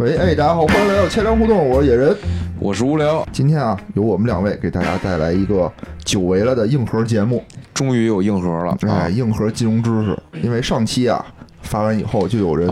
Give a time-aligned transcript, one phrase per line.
[0.00, 2.16] 喂，哎，大家好，欢迎来到千粮互动，我是野人。
[2.58, 5.70] 我是无聊，今天啊，由我们两位给大家带来一个
[6.06, 7.44] 久违了的硬核节目。
[7.74, 10.18] 终于有硬核了，哎，啊硬核金融知识。
[10.42, 11.22] 因为上期啊
[11.60, 12.66] 发完以后，就有人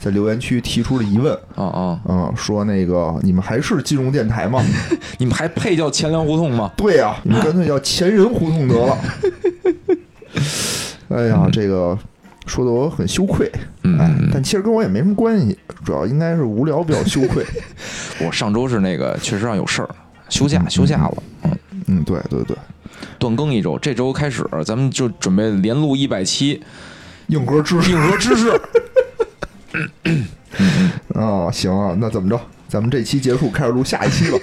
[0.00, 4.64] 在留言区提出了疑问，啊啊，嗯，说那个你们还是金融电台吗？
[5.20, 6.72] 你们还配叫钱粮胡同吗？
[6.74, 8.96] 对呀、你们干脆叫钱人胡同得了。
[11.10, 11.98] 哎呀，这个
[12.46, 17.44] 说的我很羞愧，哎嗯，，但其实跟我也没什么关系，主要应该是无聊比较羞愧。
[18.20, 19.88] 我上周是那个确实上有事儿，
[20.28, 22.56] 休假休假了，嗯，嗯，对对对，
[23.18, 26.62] 断更一周，这周开始咱们就准备连录一百期
[27.28, 28.50] 硬核知识硬核知识。
[31.14, 32.38] 啊，行啊，那怎么着？
[32.68, 34.38] 咱们这期结束，开始录下一期吧。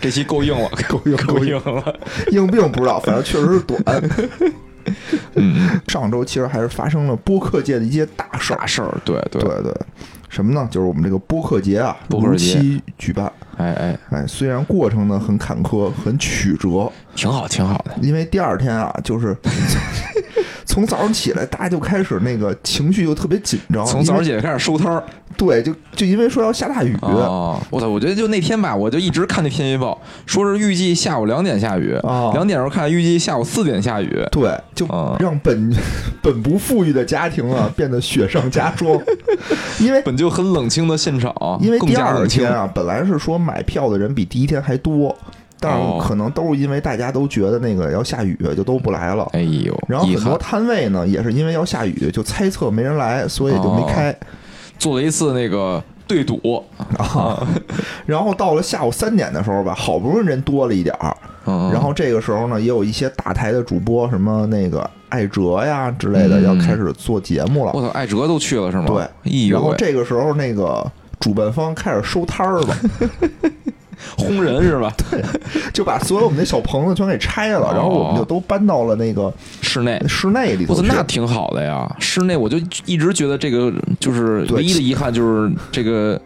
[0.00, 2.00] 这期够硬了，够硬够硬了。
[2.32, 3.80] 硬病不知道，反正确实是短。
[5.34, 8.58] 嗯，上周其实还是发生了播客界的一些大事儿。
[8.58, 9.00] 啥事儿？
[9.04, 9.74] 对对，对对，
[10.28, 10.66] 什么呢？
[10.70, 13.30] 就是我们这个播客节啊，播客节如期举办。
[13.56, 17.92] 哎哎，哎，虽然过程呢很坎坷、很曲折，挺好挺好的。
[18.00, 19.36] 因为第二天啊，就是
[20.70, 23.84] 从早上起来，大家就开始那个情绪就特别紧张。
[23.84, 25.02] 从早上起来开始收摊儿
[25.36, 26.96] 对，就就因为说要下大雨。
[27.02, 27.88] 哦，我操！
[27.88, 34.24] 我觉得就那天吧，我就一直看那天气预报，说是预计下午两点下雨，哦两点时候看预计下午四点下雨。
[34.30, 35.74] 对，就啊让本
[36.22, 38.96] 本不富裕的家庭啊 变得雪上加霜，
[39.80, 45.16] 因为本就很冷清的现场，因为第二天啊，本来是说买票的人比第一天还多，
[45.60, 46.00] 但哦。
[46.00, 49.28] 是可能都是因为大家都觉得那个要下雨，就都不来了。
[49.32, 54.14] 哎呦，然后很多，摊位呢，也是因为要下雨，就猜测没人来，所以就没开。
[54.78, 56.64] 做了一次那个对赌，
[56.96, 57.46] 啊，
[58.06, 66.42] 然后到了下午三点的时候吧，好不容易人多了一点儿，嗯，然后这个时候呢，也有一些大台的主播，什么那个艾哲呀之类的，嗯。
[66.44, 67.72] 要开始做节目了。
[67.74, 68.86] 我操，艾哲都去了是吗？
[68.86, 69.48] 对。
[69.50, 70.84] 然后这个时候，那个
[71.20, 72.76] 主办方开始收摊儿了，
[74.16, 74.92] 轰人是吧？
[75.10, 75.22] 对
[75.72, 80.00] 就把所有我们那小棚子全给拆了，哦然后我们就都搬到了那个室内。
[80.08, 81.90] 室内里头那挺好的呀！
[81.98, 86.20] 室内我就一直觉得这个就是唯一的遗憾，就是这个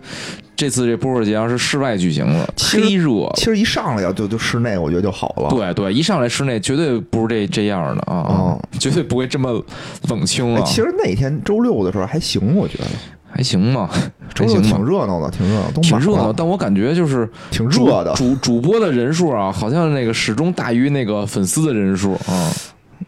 [0.57, 3.31] 这次这波尔节啊是室外举行的，忒热。
[3.37, 5.49] 其实一上来要就就室内，我觉得就好了。
[5.51, 9.63] 对对，一上来室内绝对不是这这样的啊，嗯 绝对不会这么
[10.09, 10.65] 冷清了，啊。
[10.65, 12.85] 其实那天周六的时候还行，我觉得
[13.35, 13.91] 还行吧，
[14.33, 16.33] 周六挺还行嘛，热闹的，挺热闹，都挺热闹。
[16.33, 18.15] 但我感觉就是挺热的。
[18.15, 22.53] 主主播的人数啊，好像那个始终大于那个粉丝的人数啊。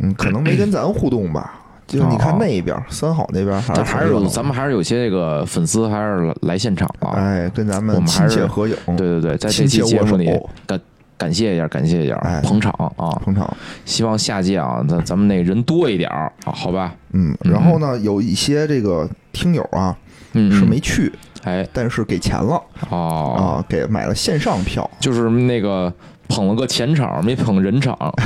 [0.00, 1.60] 嗯，可能没跟咱互动吧。
[1.86, 7.10] 就你看那一边三好那边还是但还是有咱们还是有些这个粉丝还是来来现场了。
[7.10, 10.28] 哎，跟咱们亲们还是切合影，对对对，在这期节目里
[10.66, 10.80] 感
[11.16, 13.08] 感谢一下，感谢一下哎捧场啊！
[13.24, 13.48] 捧场。
[13.84, 16.92] 希望下届啊，咱咱们那人多一点儿啊，好吧？
[17.12, 19.96] 嗯，然后呢，有一些这个听友啊
[20.36, 21.12] 嗯，是嗯没去，
[21.44, 25.92] 哎但是给钱了哦，啊，给买了线上票就是那个
[26.28, 28.12] 捧了个钱场，没捧人场啊。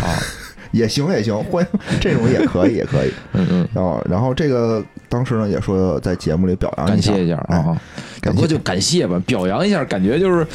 [0.72, 3.12] 也行也行，欢迎这种也可以也可以。
[3.32, 7.76] 嗯嗯，然后然后这个当时呢也说在节目里表扬下感谢一下哎啊，
[8.20, 10.46] 感谢不过就感谢吧，表扬一下，感觉就是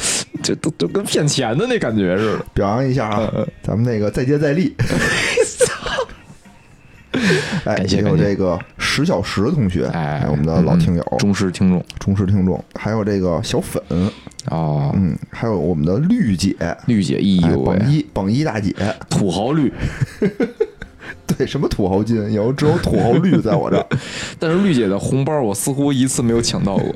[0.42, 2.44] 这都都跟骗钱的那感觉似的。
[2.54, 4.74] 表扬一下啊，嗯咱们那个再接再厉。
[7.64, 13.82] 哎，也有这个十小时的同学，哎，我们的老听友、忠实听众忠实听众，还有这个小粉，
[14.50, 16.54] 哦，嗯，还有我们的绿姐，
[16.86, 18.74] 绿姐，哎哎呦榜，一榜一大姐，
[19.08, 19.72] 土豪绿，
[21.26, 23.86] 对，什么土豪金，有只有土豪绿在我这儿，
[24.38, 26.94] 但是绿姐的红包我似乎一次没有抢到过。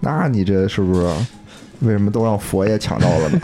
[0.00, 1.02] 那你这是不是
[1.80, 3.40] 为什么都让佛爷抢到了呢？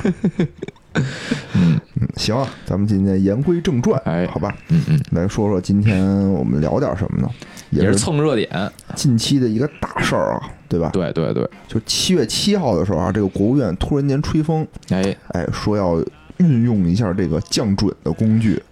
[1.55, 7.29] 嗯 嗯，行啊，咱们今天言归正传，哎好吧，嗯嗯，来说说今天我们聊点什么呢？
[7.71, 8.49] 也是是蹭热点。
[8.95, 10.91] 近期的一个大事儿啊，对吧？
[10.93, 16.03] 对对对，就七月七号的时候啊，这个国务院突然间吹风，哎，哎，说要
[16.39, 18.63] 运用一下这个降准的工具，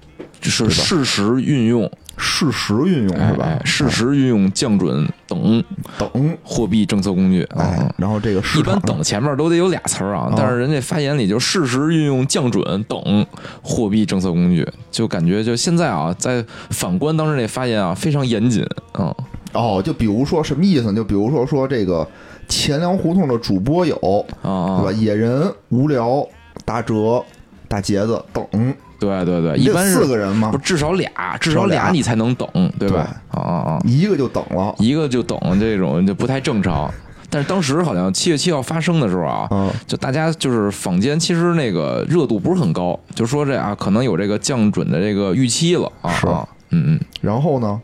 [0.40, 3.44] 是适时运用，适时运用是吧？
[3.44, 5.64] 哎哎，适时运用降准等哎
[5.98, 7.42] 等，货币政策工具。
[7.56, 13.26] 哎嗯，然后这个一般等前面都得有俩词儿啊啊，但是人家发言里就适时运用降准等
[13.62, 18.64] 货币政策工具，就感觉就现在啊，在反观当时那发言啊，非常严谨，
[18.98, 19.14] 嗯，
[19.52, 20.94] 哦，就比如说什么意思呢？
[20.94, 22.06] 就比如说说这个
[22.48, 23.96] 钱粮胡同的主播有，
[24.42, 24.92] 啊对吧？
[24.92, 26.26] 野人、无聊、
[26.64, 27.22] 打折、
[27.68, 28.46] 打杰子等，
[29.04, 32.48] 对对对，一般是四个人嘛不，至少俩，至少俩俩你才能等，
[32.78, 33.14] 对吧？
[33.30, 33.80] 啊啊啊！
[33.84, 36.92] 一个就等了，一个就等这种就不太正常。
[37.30, 46.12] 但是当时好像七月七号发生的时候啊，嗯就大家就是坊间其实那个热度不是很高，就说这啊可能有这个降准的这个预期了啊。
[46.12, 47.00] 是啊，嗯嗯。
[47.20, 47.80] 然后呢，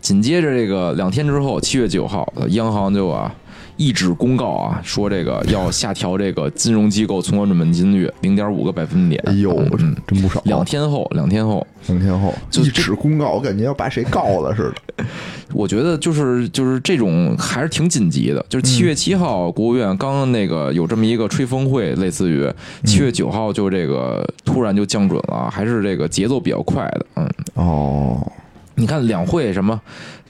[0.00, 3.32] 紧接着这个两天之后，七月九号，央行就啊
[3.78, 9.22] 一纸公告啊，说这个要下调这个金融机构存款准备金率零点五个百分点。
[9.24, 10.42] 哎呦，嗯，真不少。
[10.44, 15.04] 两天后，两天后，两天后，就一纸公告，我感觉要把谁告了似的。
[15.54, 18.44] 我觉得就是就是这种还是挺紧急的。
[18.48, 22.46] 就是七月七号，国务院刚那个有这么一个吹风会，类似于
[22.84, 27.06] 七月九号就这个突然就降准了，还是这个节奏比较快的。
[27.14, 28.32] 嗯，哦，
[28.78, 29.78] 你看两会什么，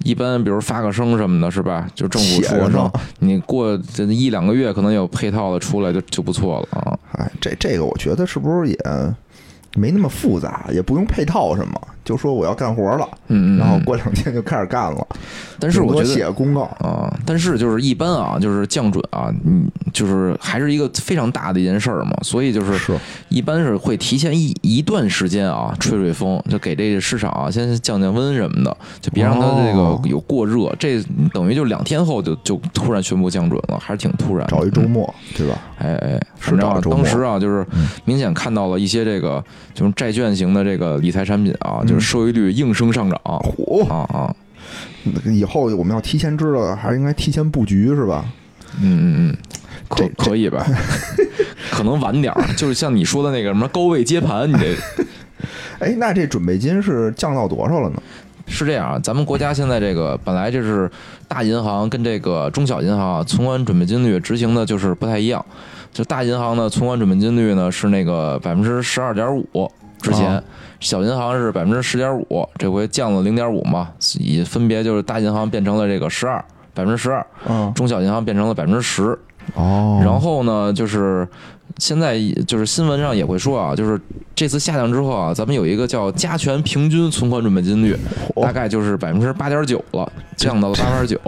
[0.05, 1.87] 一般比如发个声什么的，是吧？
[1.95, 2.91] 就政府说声，
[3.21, 6.99] 你过这一两个月可能有配套的出来就就不错了啊。
[7.13, 8.79] 哎，这这个我觉得是不是也
[9.77, 15.07] 没那么复杂，也不用配套什么，就说我要干活了，嗯嗯，然后嗯过两天就开始干了。
[15.61, 22.97] 但是我觉得写个公告，啊，但是就是一般啊，就是降准啊，嗯，就是还是一个非常大的一件事儿嘛，所以就是是
[23.29, 30.75] 一般是会提前一一段时间啊，吹吹风，就给这个市场啊先降降温什么的，就别让它这哦个有过热。
[30.79, 31.03] 这
[31.35, 34.47] 等于就两天后就就突然宣布降准了，还是挺突然。
[34.49, 35.59] 找一周末，对吧？
[35.79, 39.45] 哎哎，是找周末当时啊，就是嗯明显看到了一些这个
[39.75, 44.35] 就是债券型的这个理财产品啊，嗯就是收益率应声上涨嚯，啊啊，
[45.25, 48.25] 以后我们要提前知道，还是应该提前布局，是吧？
[48.81, 49.37] 嗯嗯嗯，
[49.89, 50.65] 可可以吧？
[51.73, 54.77] 可能晚点儿，就是像你说的那个什么高位接盘，你这
[55.85, 58.01] 哎，那这准备金是降到多少了呢？
[58.47, 58.99] 是这样啊。
[59.03, 60.89] 咱们国家现在这个本来就是
[61.27, 65.45] 大银行跟这个中小银行啊存款准备金率执行的就是不太一样。
[65.93, 69.69] 就大银行的，存款准备金率呢是那个百分之十二点五，
[70.01, 70.43] 之前、啊
[70.81, 73.89] 小银行是百分之十点五，这回降了零点五嘛，
[74.21, 76.37] 以分别就是大银行变成了这个十二
[76.73, 79.19] 百分之十二，嗯，中小银行变成了百分之十。
[79.55, 81.27] 哦然后呢，就是
[81.79, 82.17] 现在
[82.47, 84.01] 就是新闻上也会说啊，就是
[84.37, 87.99] 这次下降之后啊，咱们有一个叫加权平均存款准备金率，
[88.41, 91.21] 大概就是百分之八点九了，降到了八点九。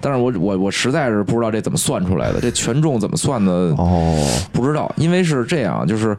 [0.00, 4.20] 但是我我我实在是不知道这怎么算出来的，这权重怎么算的哦，
[4.52, 6.16] 不知道，因为是这样，就是。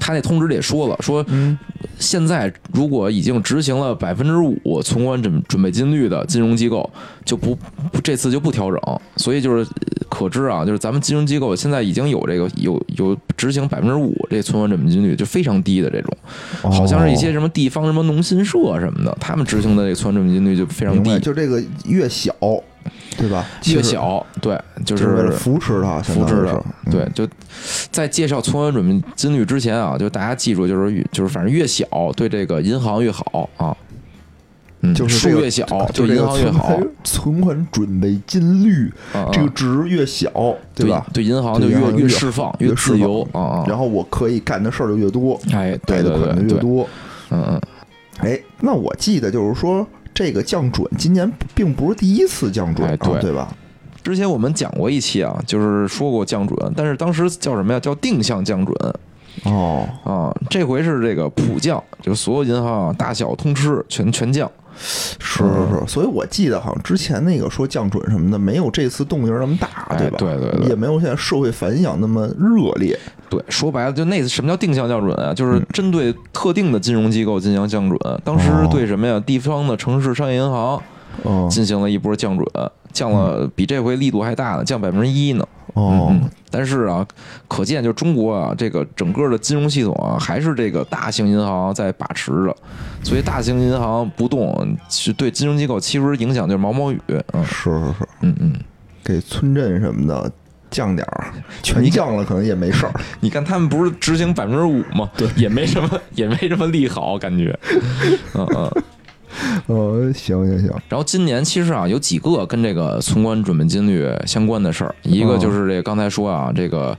[0.00, 1.58] 他那通知里也说了，说嗯，
[1.98, 6.88] 现在如果已经执行了百分之五存款准准备金率的金融机构，
[7.24, 7.54] 就不
[7.92, 16.16] 不这次就不调整，所以就是呃可知啊，就是咱们金融机构现在已经有这个有有执行百分之五这存款准备金率，就非常低的这种，
[16.62, 16.70] 哦。
[16.70, 22.34] 好像是一些什么地方什么农信社什么的，他们执行的这个存款准备金率就非常，低，就这个越小，
[23.16, 23.44] 对吧？
[23.66, 27.28] 越小，对，就就是为了扶持它，扶持的当于是，嗯对，就
[27.90, 31.86] 在介绍存款准备金率之前啊，就大家记住，就是越就是反正越小
[32.16, 33.76] 对这个银行越好啊，
[34.80, 38.92] 嗯，就是这个数越小就银行越好，存款准备金率
[39.32, 40.30] 这个值越小，
[40.74, 41.04] 对吧？
[41.12, 46.88] 对银行就越越释放越自由啊啊，然后我可以干的事儿就越多，哎，对的款越多。
[47.30, 47.60] 嗯嗯，
[48.20, 49.86] 哎，那我记得就是说，
[50.18, 53.54] 这个降准今年并不是第一次降准啊，哎对对吧？
[54.02, 57.78] 之前我们讲过一期啊，就是说过降准，但是当时叫什么呀？
[57.78, 58.94] 叫定向降准
[59.44, 64.50] 哦，啊，这回是这个普降，就是所有银行啊大小通吃，全全降。
[64.80, 70.18] 是是是，所以我记得好像之前那个说降准什么的，没有这次动静那么大，对吧？
[70.18, 72.98] 对对对也没有现在社会反响那么热烈。
[73.30, 75.34] 对，说白了，就那什么叫定向降准啊？
[75.34, 77.98] 就是嗯针对特定的金融机构进行降准。
[78.24, 79.20] 当时哦对什么呀？
[79.20, 80.82] 地方的城市商业银行
[81.24, 82.46] 哦进行了一波降准，
[82.92, 85.46] 降了比这回力度还大呢，降百分之一呢。
[85.74, 87.06] 哦嗯，但是啊，
[87.46, 92.56] 可见就中国啊，这个整个的金融系统啊，还是这个大型银行在把持着，
[93.04, 96.98] 所以大型银行不动，是对金融机构其实影响就是毛毛雨。
[97.32, 98.54] 嗯是是是，嗯嗯，
[99.04, 100.32] 给村镇什么的
[100.70, 101.32] 降点儿，
[101.62, 102.92] 全降了可能也没事儿。
[103.20, 105.10] 你看他们不是执行百分之五吗？
[105.16, 107.58] 对， 也没什么， 也没什么利好感觉。
[108.34, 108.82] 嗯嗯。
[109.66, 116.96] 呃，行行行，然后今年其实啊，有几个跟这个存款准备金率相关的事儿，一个就是这刚才说啊，这个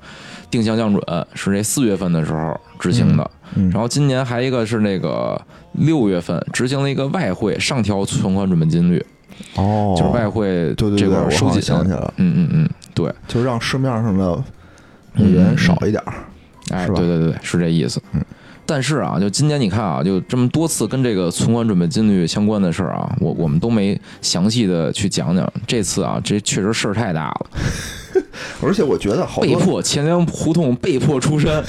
[0.50, 5.42] 定向降准是这四月份的时候执行的，嗯，然后今年还一个是那个
[5.74, 9.04] 六月份执行了一个外汇上调存款准备金率，
[9.56, 12.70] 哦，就是外汇这块我好像收紧，想起来了，嗯嗯嗯，
[13.00, 14.44] 对，就让市面上的
[15.14, 16.14] 美元少一点儿。
[16.72, 18.02] 哎，是吧对对对，是这意思。
[18.14, 18.22] 嗯。
[18.66, 25.52] 但是啊，就今年你看啊，就这么多次跟这个存款准备金率相关的事儿啊，我我们都没详细的去讲讲。
[25.66, 27.48] 这次啊，这确实事儿太大了，
[28.62, 31.64] 而且我觉得好多被迫钱粮胡同被迫出山，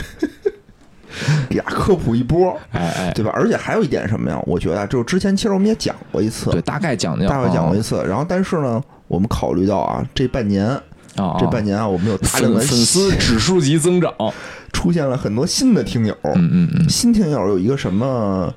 [1.49, 3.31] 俩科普一波，哎哎，对吧？
[3.35, 4.39] 而且还有一点什么呀？
[4.45, 8.05] 我觉得就是之前其实我们也讲过一次对，，大概讲讲，大概讲过一啊次。
[8.07, 10.79] 然后但是呢，我们考虑到啊，这半年
[11.21, 14.13] 啊，这半年啊，我们有大量的粉粉丝指数级增长，
[14.73, 16.17] 出现了很多新的听友。
[16.25, 18.53] 嗯嗯嗯，新听友有一个什么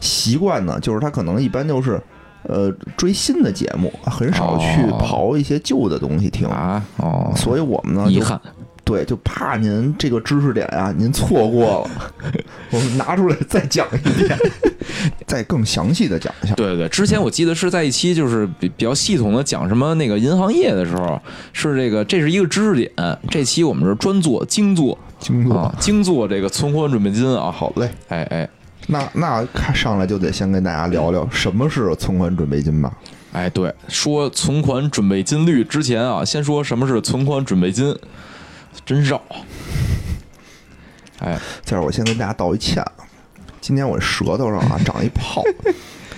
[0.00, 0.78] 习惯呢？
[0.80, 2.00] 就是他可能一般就是
[2.42, 6.48] 呃追新的节目，很少去哦刨一些旧的东西听。
[6.48, 8.40] 啊，哦，所以我们呢，就遗憾，
[8.88, 11.90] 对，就怕您这个知识点啊，您错过了，
[12.72, 14.38] 我们拿出来再讲一遍，
[15.28, 16.54] 再更详细的讲一下。
[16.54, 21.20] 对对对，之前我记得是在一期就是比比较系统的讲什么那个银行业的时候，
[21.52, 22.90] 是这个这是一个知识点。
[23.30, 27.52] 这期我们是专做精做精做、啊，精做这个存款准备金啊。
[27.52, 28.48] 好嘞，哎哎
[28.86, 32.90] 那那看上来就得先跟大家聊聊什么是存款准备金吧。
[33.32, 37.94] 哎，对，说存款准备金率之前啊，先说什么是存款准备金，
[38.84, 39.20] 真绕。
[41.20, 42.92] 哎，在这儿我先跟大家道一歉，啊，
[43.60, 45.42] 今天我舌头上啊 长一泡，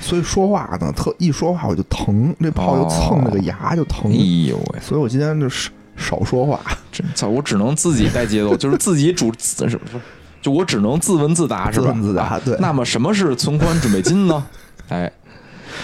[0.00, 4.16] 所以说话呢特一说话我就疼，这泡就蹭那个牙就疼哎，
[4.48, 6.60] 呦喂，所以我今天就是少说话。
[6.92, 7.28] 真操！
[7.28, 10.00] 我只能自己带节奏， 就是自己主自是不是？
[10.42, 11.86] 就我只能自问自答，是吧？
[11.86, 14.44] 自问自答啊对那么什么是存款准备金呢？
[14.88, 15.10] 哎，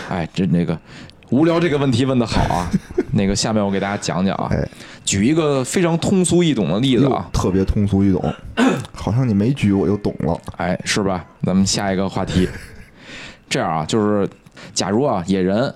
[0.09, 0.79] 哎，这那个
[1.31, 2.71] 无聊这个问题问的好啊。
[3.13, 4.69] 那个下面我给大家讲讲啊，哎，
[5.05, 8.35] 举一个非常通俗易懂的例子啊，特别通俗易懂，
[8.93, 10.39] 好像你没举我就懂了。
[10.57, 11.25] 哎，是吧？
[11.43, 12.49] 咱们下一个话题，
[13.49, 14.29] 这样啊，就是
[14.75, 15.73] 假如啊，野人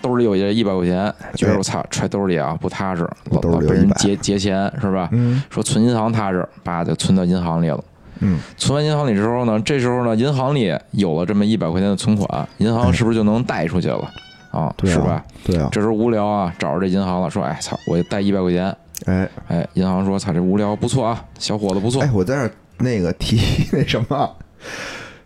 [0.00, 5.08] 兜里有一一百块钱，觉得我操揣兜里啊不踏实，老老被人劫劫钱是吧？
[5.12, 7.82] 嗯说存银行踏实，把就存到银行里了。
[8.20, 14.08] 嗯，存完银行里之后呢，这时候呢，银行里有了这么一百块钱的存款，银行是不是就能贷出去了
[14.50, 14.72] 啊？
[14.76, 15.24] 对啊是吧？
[15.44, 18.74] 对啊，这时候无聊啊，找着这银行了，说：“哎操，我贷一百块钱。
[19.06, 22.02] 哎”哎，银行说：“操，这无聊不错啊，小伙子不错。
[22.02, 23.38] 哎，我在这儿那个提
[23.72, 24.36] 那什么，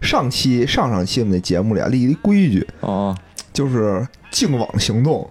[0.00, 3.16] 上期上上期我们那节目里啊立一规矩，啊，
[3.52, 5.28] 就是净网行动，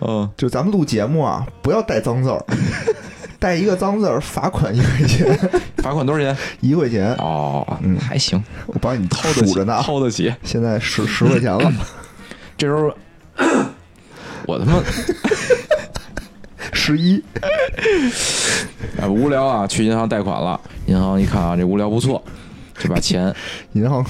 [0.00, 2.44] 嗯，就咱们录节目啊，不要带脏字儿，
[3.38, 5.38] 带一个脏字儿罚款一块钱，
[5.78, 6.36] 罚款多少钱？
[6.60, 10.32] 一块钱，哦，嗯还行，我帮你掏得起数着呢，掏得起。
[10.44, 11.72] 现在十十块钱了，
[12.56, 12.92] 这时候
[14.46, 14.82] 我他妈
[16.72, 17.22] 十一，
[19.00, 20.60] 哎无聊啊，去银行贷款了。
[20.86, 22.22] 银行一看啊，这无聊不错，
[22.78, 23.32] 就把钱，
[23.74, 24.04] 银行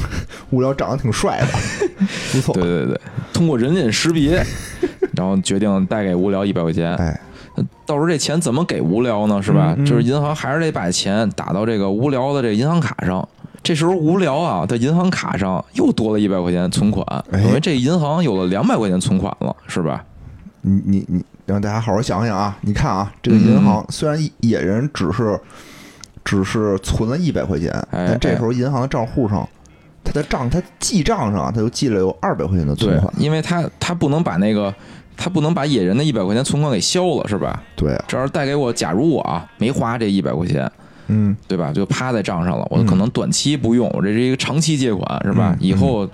[0.51, 1.47] 无聊长得挺帅的，
[2.33, 3.01] 不错对，对对，
[3.33, 4.43] 通过人脸识别，
[5.17, 6.95] 然后决定贷给无聊一百块钱。
[6.97, 7.21] 哎，
[7.85, 9.43] 到时候这钱怎么给无聊呢？
[9.43, 9.75] 是吧？
[9.77, 13.27] 嗯嗯就是银行还是得把钱打到这个无聊的这个银行卡上。
[13.63, 20.05] 这时候无聊啊，在银行卡上又多了一百块钱存款，因为这银行有了两百块钱存款了，是吧？
[20.63, 22.57] 你你你让大家好好想想啊！
[22.61, 25.39] 你看啊，这个银行虽然野人只是
[26.25, 29.49] 只是存了一百块钱，哎但这时候银行的账户上，
[30.05, 33.13] 他的账他记账上啊，他就记了有二百块钱的存款，。
[33.17, 34.75] 因为他他不能把那个
[35.17, 37.63] 他不能把野人的一百块钱存款给消了，是吧？
[37.75, 40.71] 对啊，这要是带给我，假如我啊没花这一百块钱，
[41.11, 41.73] 嗯，对吧？
[41.73, 42.87] 就趴在账上了，我嗯。
[42.87, 45.51] 可能短期不用，我这是一个长期借款，是吧？
[45.53, 45.59] 嗯？
[45.61, 46.09] 以后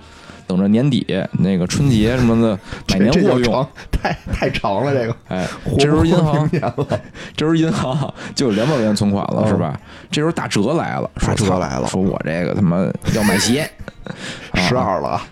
[0.45, 1.05] 等着年底
[1.39, 2.57] 那个春节什么的
[2.89, 5.15] 买年货用，太太长了，这个。
[5.27, 7.01] 哎，这时候银行了，
[7.35, 9.79] 这时候银行就有两百块钱存款了，嗯是吧？
[10.09, 11.87] 这时候打折来了，说打折来了。
[11.87, 12.77] 说我这个他妈
[13.13, 13.69] 要买鞋，
[14.51, 14.59] 啊。
[14.61, 15.09] 十二了。
[15.09, 15.27] 啊，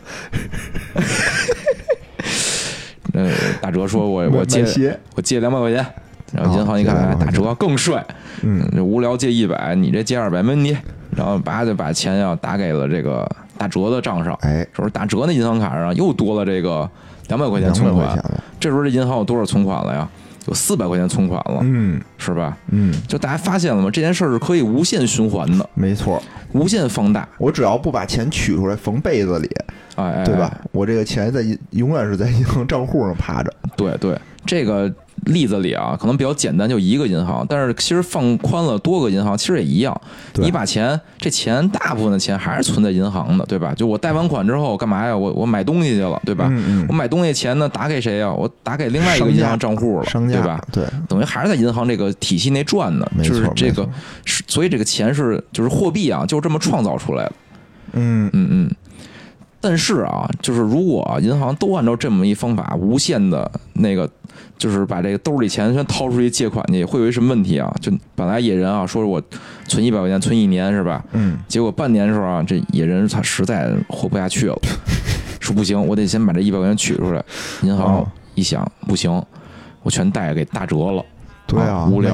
[3.14, 3.32] 呃，
[3.62, 5.86] 打折说我买我借鞋，我借两百块钱，
[6.36, 8.06] 然后银行一看，哦借200哎打折更帅，
[8.44, 10.76] 嗯， 这无聊借一百，你这借二百没问题，
[11.12, 13.28] 然后叭就把钱要打给了这个
[13.58, 16.90] 打折的账上，哎，这时候打折那银行卡上又多了这个
[17.30, 18.18] 两百块钱存款，
[18.60, 20.08] 这时候这银行有多少存款了呀？
[20.48, 22.56] 有四百块钱存款了，嗯是吧？
[22.70, 23.90] 嗯，就大家发现了吗？
[23.92, 29.50] 这件事儿是可以无限循环的，没错，无限放大，我只要不把钱取出来缝被子里，
[29.96, 30.56] 哎哎，对吧？
[30.72, 34.16] 我这个钱在银永远是在银行账户上趴着，对对，
[34.46, 34.88] 这个
[35.26, 40.00] 例子里啊，可能比较简单，就一个银行，但是其实放宽了多个银行，其实也一样。
[40.36, 43.74] 你把钱，这钱大部分的钱还是存在银行的，对吧？
[43.76, 45.16] 就我贷完款之后干嘛呀？
[45.16, 46.48] 我我买东西去了，对吧？
[46.52, 48.32] 嗯我买东西钱呢打给谁呀？
[48.32, 50.64] 我打给另外一个银行账户了，对吧？？
[50.72, 53.88] 对，等于还是在银行这个体系内转的，就是这个
[54.26, 57.32] 是，所以这个钱是就是货币啊，就是这么创造出来的。
[57.94, 58.76] 嗯嗯嗯。
[59.62, 64.08] 但是啊，就是如果啊银行都按照这么一方法，无限的那个，
[64.58, 67.74] 就是把这个兜里钱全掏出去借款去，会有一什么问题啊？
[67.82, 69.22] 就本来野人啊说我
[69.68, 71.04] 存一百块钱存一年是吧？
[71.14, 74.58] 嗯，结果半年的时候啊，这野人他实在活不下去了，
[75.40, 77.24] 说不行，我得先把这一百块钱取出来。
[77.62, 79.24] 银行哦一想，不行，
[79.84, 81.04] 我全贷给打折了。
[81.48, 82.14] 对啊，无聊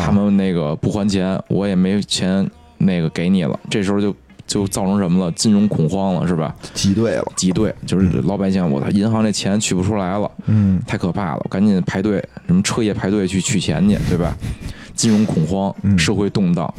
[0.00, 2.48] 他们那个不还钱，我也没钱
[2.78, 3.58] 那个给你了。
[3.70, 4.14] 这时候就
[4.52, 5.32] 就造成什么了？
[5.32, 6.54] 金融恐慌了，是吧？
[6.74, 14.36] 挤兑了，挤兑，就是老百姓，我操，银行这钱取不出来了，嗯，太可怕了，我赶紧排队，什么彻夜排队去取钱去，对吧？
[14.94, 16.72] 金融恐慌，嗯社会动荡，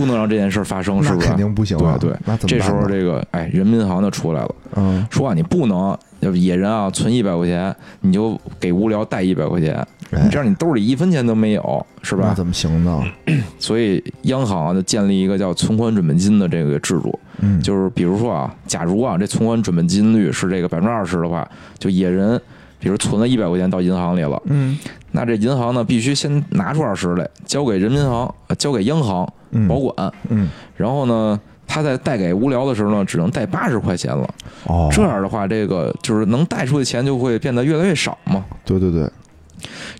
[0.00, 1.26] 不能让这件事发生，是不是？
[1.28, 2.16] 肯定不行啊，对对。
[2.24, 5.06] 那怎么这时候这个哎，人民银行就出来了，嗯。
[5.10, 9.74] 说啊，你不能要不野人啊存一百块钱，你就给无聊贷一百块钱，
[10.12, 10.22] 哎。
[10.24, 12.24] 你这样你兜里一分钱都没有，是吧？
[12.28, 13.02] 那怎么行呢？
[13.60, 21.46] 所以央行啊就建立一个叫存款准备金的这个制度，嗯，就是比如说啊，假如啊这存款准备金率是这个百分之二十的话，
[21.78, 22.40] 就野人
[22.78, 24.78] 比如存了一百块钱到银行里了，嗯。
[25.12, 29.32] 那这银行呢必须先拿出二十来，交给人民银行，呃交给央行嗯
[29.68, 30.48] 保管，嗯。
[30.76, 34.28] 然后呢，他在带给无聊的时候呢，只能带八十块钱了。
[34.66, 38.44] 哦，这样的话，这个就是能带出的钱就会变得越来越少嘛。
[38.64, 39.08] 对对对，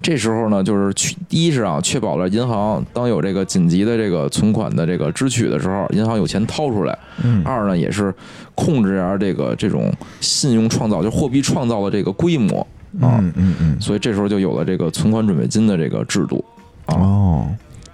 [0.00, 7.42] 这时候呢，就是去第一是啊，确保了银行当有这个紧急的这个存款的这个支取的时候，银行有钱掏出来；嗯。
[7.44, 8.14] 二呢，也是
[8.54, 12.60] 控制一下这个这种信用创造，就货币创造的这个规模。
[13.00, 13.18] 啊。
[13.20, 16.44] 嗯嗯嗯，所以这时候就有了这个存款准备金的这个制度。
[16.86, 16.94] 啊。
[16.96, 17.46] 哦，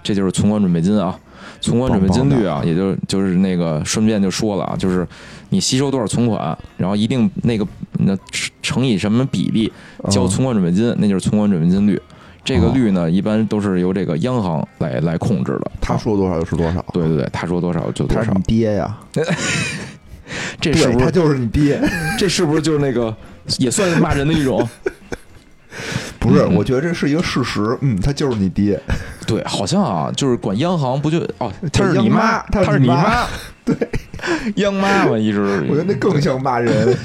[0.03, 1.19] 这就是存款准备金啊。
[1.61, 5.07] 存款准备金率啊，也就就是那个顺便就说了啊，就是
[5.51, 7.67] 你吸收多少存款，然后一定那个
[7.99, 8.17] 那
[8.63, 9.73] 乘以什么比例
[10.11, 12.01] 交哦存款准备金，那就是存款准备金率。
[12.45, 15.71] 这个哦率呢，一般都是由这个央行来来控制的。
[15.71, 18.43] 啊他说多少就是多少，对对对，他说多少就多少他是你。
[18.47, 18.97] 爹呀，
[20.61, 21.81] 这是不是他就是你爹。
[22.19, 23.15] 这是不是就是那个
[23.59, 24.69] 也算是骂人的一种？
[26.19, 27.77] 不是，嗯我觉得这是一个事实。
[27.81, 28.81] 嗯，他就是你爹。
[29.27, 33.27] 对，好像啊，就是管央行不就哦，他是你妈他是你你妈，
[33.65, 33.77] 对，
[34.57, 36.97] 央妈嘛，一直 我觉得那更像骂人。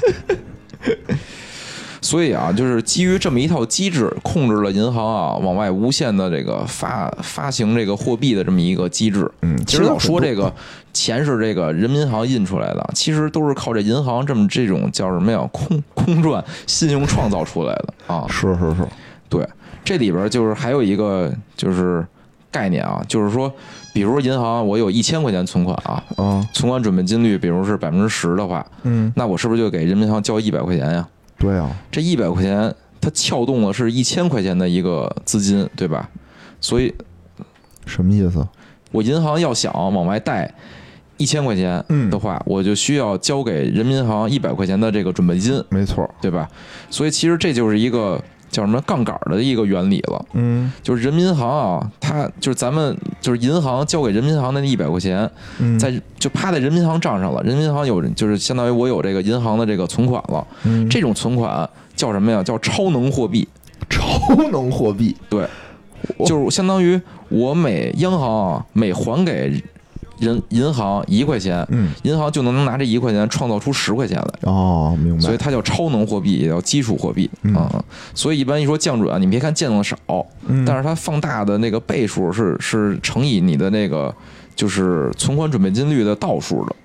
[2.00, 9.30] 所以啊，就是基于这么一套机制，控制了银行啊往外无限的这个发发行这个货币的这么一个机制。
[9.42, 10.52] 嗯，其实老说这个
[10.92, 18.26] 钱是这个人民银行印出来的，其实都是靠这银行这么这种叫什么呀空空转信用创造出来的啊。
[18.28, 18.84] 是是是，
[19.28, 19.48] 对，
[19.84, 22.06] 这里边就是还有一个就是
[22.50, 23.52] 概念啊，就是说，
[23.92, 31.08] 比如银行我有一千块钱存款啊，啊，存款准备金率比如是百分之十的话，嗯，那我是不是就给人民银行交一百块钱呀？
[31.38, 36.08] 对啊，这一百块钱，它撬动了是一千块钱的一个资金，对吧？
[36.60, 36.94] 所以
[37.86, 38.46] 什么意思？
[38.92, 40.54] 我银行要想往外贷
[41.16, 46.48] 一千块钱嗯的话，我就需要交给人民银行一百块钱的这个准备金，没错，对吧？
[46.90, 50.24] 所以其实这就是一个叫什么杠杆的一个原理了。
[50.34, 57.42] 嗯就是人民银行啊，它就是咱们就是银行交给人民银行的那一百块钱，嗯，在就趴在人民银行账上了。
[57.42, 62.40] 人民银行有就是相当于我有这个银行的这个存款了，嗯这种存款叫什么呀？
[62.44, 63.48] 叫超能货币。
[63.90, 65.44] 超能货币，对，
[66.24, 69.62] 就是相当于我每央行啊每还给
[70.26, 74.50] 人银行一块钱，嗯，银行就能拿这一块钱创造出十块钱来。
[74.50, 79.96] 哦，明白，所以它叫超能货币，也叫基础货币嗯啊、所以一般一说降准啊，你别看见的少，
[80.46, 84.14] 嗯但是它放大的那个倍数是是乘以你的那个
[84.54, 86.76] 就是存款准备金率的倒数的。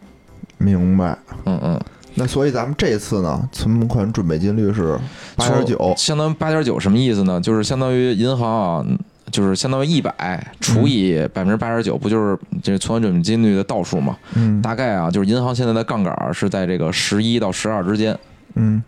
[0.58, 1.17] 明白。
[1.45, 1.80] 嗯嗯，
[2.15, 4.97] 那所以咱们这次呢，存款准备金率是
[5.36, 7.39] 八点九，相当于八点九什么意思呢？
[7.39, 8.86] 就是相当于银行啊，
[9.31, 14.17] 就是相当于一百除以百分之八十九，不就是这存款准备金率的倒数嘛？
[14.35, 18.17] 嗯大概啊，就是银行现在的杠杆是在这个十一到十二之间。
[18.55, 18.81] 嗯，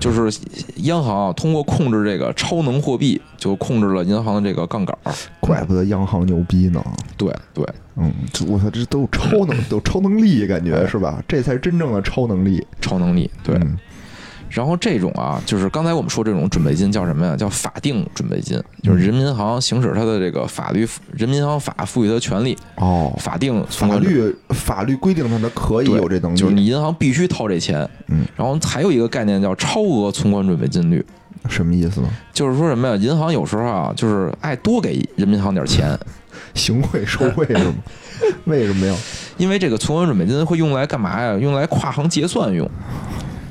[0.00, 0.40] 就是
[0.78, 4.96] 央行啊，通过控制这个超能货币，就控制了银行的这个杠杆。
[5.40, 6.82] 怪不得央行牛逼呢。
[7.16, 7.64] 对对，
[7.96, 11.22] 嗯，这我操，这都有超能，都有超能力，感觉是吧？
[11.28, 12.66] 这才是真正的超能力。
[12.80, 13.30] 超能力。
[13.44, 13.78] 对，嗯
[14.54, 17.36] 然后这种啊，就是刚才我们说这种准备金叫什么呀？
[17.36, 27.88] 叫法定准备金，就是人民银行行使它的这个法律，人民银行法赋予它的权利，哦，法定存法律法律规定它它可以有这能力，就是你银行必须掏这钱。
[28.06, 31.04] 嗯，然后还有一个概念叫超额存款准备金率，
[31.48, 32.08] 什么意思呢？
[32.32, 32.94] 就是说什么呀？
[32.94, 35.98] 银行有时候啊，就是爱多给人民银行点钱，
[36.54, 37.74] 行贿受贿是吗？
[38.46, 38.94] 为什么呀？
[39.36, 41.34] 因为这个存款准备金会用来干嘛呀？
[41.34, 42.70] 用来跨行结算用，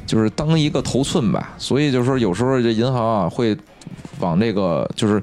[0.06, 1.54] 就是当一个头寸吧。
[1.58, 3.58] 所以就是说，有时候这银行啊会
[4.20, 5.22] 往这个就是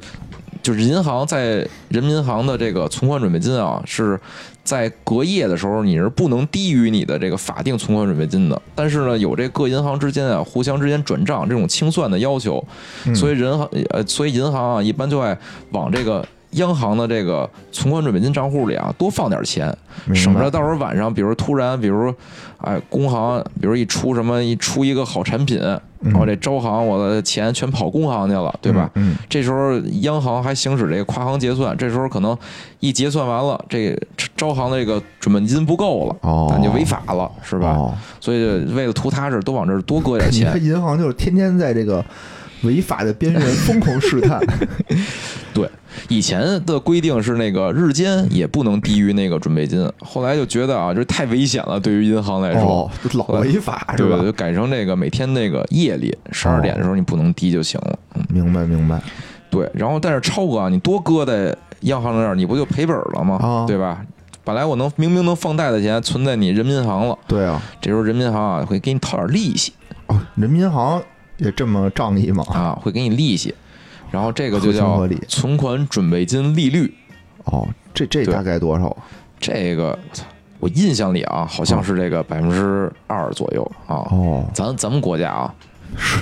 [0.63, 4.19] 就是银行在人民银行的这个存款准备金啊是
[4.63, 12.63] 在隔夜的时候你是不能低于你的这个法定存款准备金的，但是呢有这各银行之间啊互相之间转账这种清算的要求，
[13.07, 15.37] 嗯所以人行呃所以银行啊一般就爱
[15.73, 16.27] 往这个。
[16.55, 19.73] 央行的这个存款准备金账户里啊，多放点钱，
[20.13, 22.13] 省着到时候晚上，比如突然，比如，
[22.63, 25.59] 哎，工行，比如一出什么一出一个好产品，
[26.01, 28.91] 然后这招行我的钱全跑工行去了，对吧？
[28.95, 32.37] 嗯，这时候央行还行使这个跨行结算，这时候可能
[32.81, 33.99] 一结算完了，这
[34.37, 37.73] 招行的这个准本金不够了，哦，那就违法了，是吧？
[37.73, 38.45] 哦所以
[38.75, 40.63] 为了图踏实，都往这儿多搁点钱。
[40.63, 42.05] 银行就是天天在这个
[42.63, 44.41] 违法的边缘疯狂试探。
[45.53, 45.69] 对
[46.09, 52.63] 以前的规定是那个日间也不能低于那个准备金，后来就觉得啊，这太危险了，对于银行来说。
[52.63, 54.17] 哦，老违法是吧？
[54.23, 57.99] 就改成那个每天那个夜里十二点的时候你不能低就行了。
[58.15, 59.01] 嗯，明白明白。
[59.51, 63.37] 对，然后但是超哥啊，你多搁在央行那儿，你不就赔本了吗？
[63.43, 64.01] 啊对吧？
[64.45, 69.73] 本来我能明明能放贷的钱存在你人民银行了，对啊，这时候人民银行啊会给你掏点利息
[70.07, 71.03] 哦，人民银行
[71.41, 72.45] 也这么仗义吗？
[72.51, 73.55] 啊，会给你利息，
[74.11, 76.95] 然后这个就叫存款准备金利率。
[77.45, 78.97] 哦，这这大概多少？
[79.41, 79.99] 这个
[80.59, 83.97] 我印象里啊，好像是这个百分之二左右啊。
[84.11, 85.55] 哦，咱咱们国家啊，
[85.97, 86.21] 是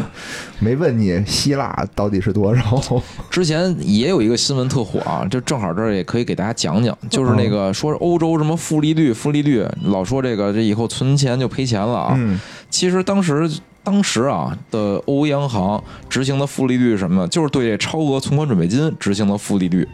[0.60, 3.02] 没问你希腊到底是多少？
[3.30, 12.14] 之前也有一个新闻特火啊，就正好这儿也可以给大家讲讲，就是那个说欧洲什么负利率，负利率，老说这个这以后存钱就赔钱了啊。
[12.18, 13.50] 嗯，其实当时
[13.82, 17.28] 当时啊的欧央行执行的负利率是什么呢？
[17.28, 19.88] 就是对这超额存款准备金执行的负利率。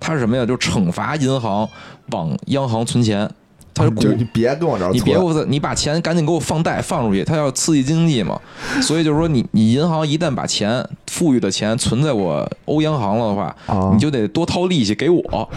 [0.00, 0.44] 它是什么呀？
[0.44, 1.68] 就惩罚银行
[2.10, 3.30] 往央行存钱，
[3.72, 8.40] 他是你别跟我这儿你别给我，你把钱赶紧给我放贷放出去，他要刺激经济嘛。
[8.82, 15.48] 所以就是说你，你银行一旦把钱富裕的钱存在我欧央行了的话，啊你就得多掏利息给我。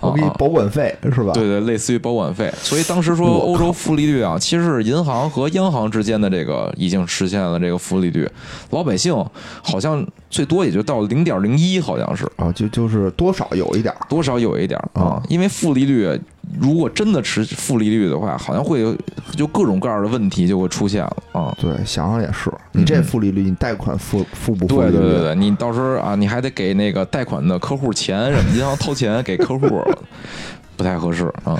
[0.00, 1.32] 啊我给你保管费是吧？
[1.32, 2.52] 对对，类似于保管费。
[2.58, 8.28] 所以当时说欧洲负利率啊，其实是银行和央行之间的这个已经实现了这个负利率，
[8.70, 9.14] 老百姓
[9.62, 15.22] 好像最多也就到零点零一，好像是啊，就就是多少有一点儿多少有一点啊。
[15.28, 16.18] 因为负利率
[16.60, 18.96] 如果真的持负利率的话，好像会有
[19.36, 21.56] 就各种各样的问题就会出现了啊。
[21.60, 25.02] 对，想想也是，你这嗯负利率，你贷款付付不付对利率？
[25.02, 29.82] 对对对，你到时候啊，你还得给那个贷款的客户钱，什么银行掏钱给客户，
[30.76, 31.58] 不太合适啊。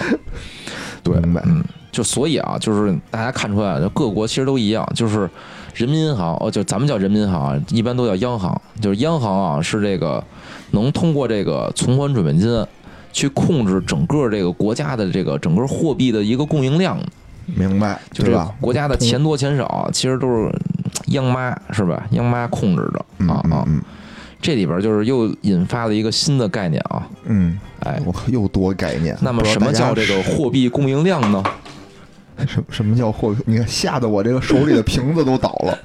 [1.03, 5.29] 对，嗯，就所以啊，就是大家看出来，就各国其实都一样，就是
[5.75, 10.23] 人民银行哦，就咱们叫人民银行啊，一般都叫央行，就是央行啊是这个
[10.73, 12.67] 能通过这个存款准备金
[13.19, 16.97] 去控制整个这个国家的这个整个货币的一个供应量。
[17.47, 18.55] 明白，就这对吧？
[18.61, 20.53] 国家的钱多钱少，其实都是
[21.09, 22.07] 央妈是吧？
[22.11, 23.65] 央妈控制的嗯啊啊！
[23.67, 23.83] 嗯
[24.41, 29.17] 这里边就是又引发了一个新的概念啊，嗯哎嗯，，我靠，又多概念。
[29.21, 31.43] 那么什么叫这个货币供应量呢？
[32.47, 33.43] 什什么叫货币？
[33.47, 35.79] 你看，吓得我这个手里的瓶子都倒了。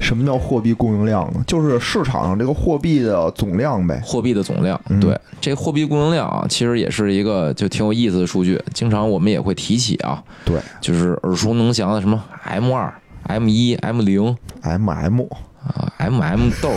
[0.00, 1.42] 什么叫货币供应量呢？
[1.46, 4.00] 就是市场上这个货币的总量呗。
[4.04, 12.92] 货币的总量，嗯对，这个货币供应量啊，其实也是一个就挺有意思的数据，经常我们也会提起啊，对就是耳熟能详的什么 M 二、
[13.24, 15.22] M 一、M 零，M M，
[15.64, 16.72] 啊，M M 豆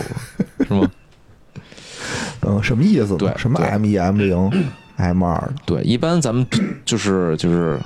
[0.66, 0.90] 是吗？
[2.42, 3.16] 嗯，什么意思？
[3.16, 4.50] 对什么 M 一、M 零、
[4.96, 5.52] M 二？
[5.64, 6.46] 对，一般咱们
[6.84, 7.78] 就是就是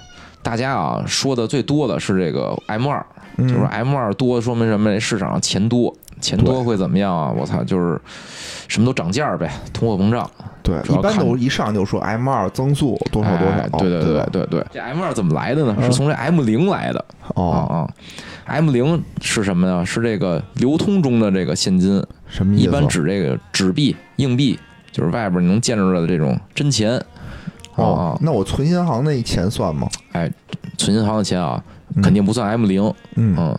[0.42, 3.04] 大家啊说的最多的是这个 M 二，
[3.36, 4.98] 嗯就是 M 二多说明什么？
[4.98, 7.32] 市场上钱多，钱多会怎么样啊？
[7.36, 8.00] 我操，就是
[8.68, 10.28] 什么都涨价呗，通货膨胀。
[10.62, 15.74] 对，一般都一上就说 M 二增速多少多少哎，对对对对对对，这 M 二怎么来的呢？
[15.78, 17.90] 嗯是从这 M 零来的啊哦，啊。
[18.46, 19.84] M 零是什么呀？
[19.84, 22.64] 是这个流通中的这个现金，什么意思？
[22.64, 24.58] 一般指这个纸币、硬币，
[24.90, 27.00] 就是外边你能见着的这种真钱。
[27.80, 29.88] 啊哦啊，，那我存银行那钱算吗？
[30.12, 30.30] 哎
[30.78, 31.62] 存银行的钱啊，
[31.94, 32.82] 嗯肯定不算 M 零，
[33.16, 33.58] 嗯，嗯。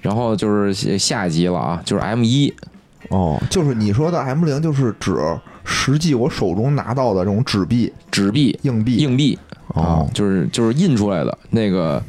[0.00, 2.54] 然后就是下下一级了啊，就是 M 一，
[3.08, 5.16] 哦，就是你说的 M 零，就是指
[5.64, 8.96] 实际我手中拿到的这种纸币、纸币、硬币。
[8.96, 9.36] 硬币
[9.74, 12.00] 啊哦，，就是就是印出来的那个，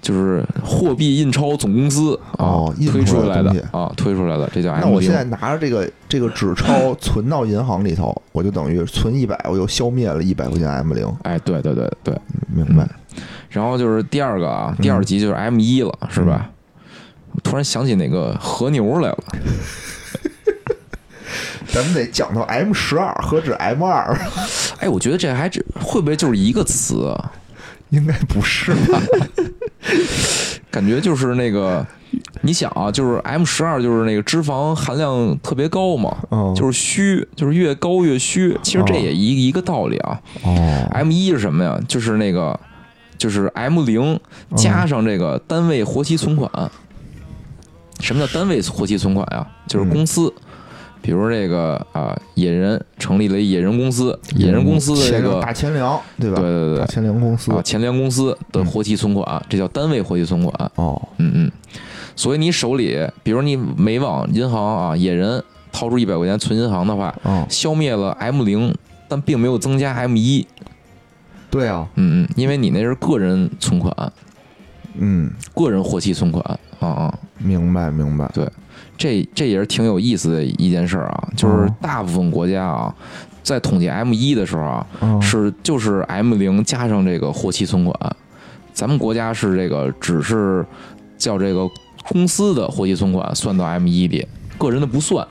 [0.00, 5.24] 就是货币印钞总公司啊推出来的啊，推出来的，这叫 M 那我现在。
[5.24, 12.16] 拿着这个这个纸钞 存到银行里头，我就等于存一百，我又消灭了一百块钱 M 零，哎，对对对对。
[12.54, 12.88] 明白？
[13.50, 16.50] 然后就是第二个啊，第二集就是 M 一了，是吧？
[17.32, 19.18] 我突然想起哪个和牛来了，
[21.68, 24.16] 咱们得讲到 M 十二，何止 M 二？
[24.80, 27.32] 哎，我觉得这还只会不会就是一个词啊？
[27.90, 29.00] 应该不是吧？
[30.70, 31.84] 感觉就是那个，
[32.42, 38.56] 你想啊，就是 M 十二就是那个脂肪含量特别高嘛，嗯，就是虚，就是越高越虚。
[38.62, 40.20] 其实这也一一个道理啊。
[40.42, 41.80] 哦，M 一是什么呀？
[41.88, 42.58] 就是那个，
[43.16, 44.20] 就是 M 零
[44.54, 46.50] 加上这个单位活期存款。
[48.00, 49.46] 什么叫单位活期存款呀？
[49.66, 50.32] 就是公司，
[51.00, 56.36] 比如这个啊，野人成立了一野人公司，野人公司的这个大钱粮，对吧？
[56.40, 60.70] 对对对大钱粮公司啊，钱粮公司的活期存款，这叫单位活期存款。
[60.74, 61.52] 哦，嗯嗯，
[62.16, 68.74] 所以你手里，比如你每往银行啊，野人掏出一百块钱存银行的话，哦，消灭了 M 零，
[69.08, 70.46] 但并没有增加 M 一。
[71.50, 74.12] 对啊，嗯嗯，因为你那是个人存款，
[74.98, 76.44] 嗯，个人活期存款
[76.80, 77.18] 啊啊。
[77.38, 78.30] 明白明白。
[78.98, 82.94] 这这也是挺有意思的一件事儿啊，就是哦大部分国家啊，
[83.42, 87.94] 在统计 M 一的时候啊，嗯是就是 M 零加上这个活期存款，
[88.74, 90.66] 咱们国家是这个只是
[91.16, 91.66] 叫这个
[92.08, 94.26] 公司的活期存款算到 M 一里，
[94.58, 95.26] 个人的不算。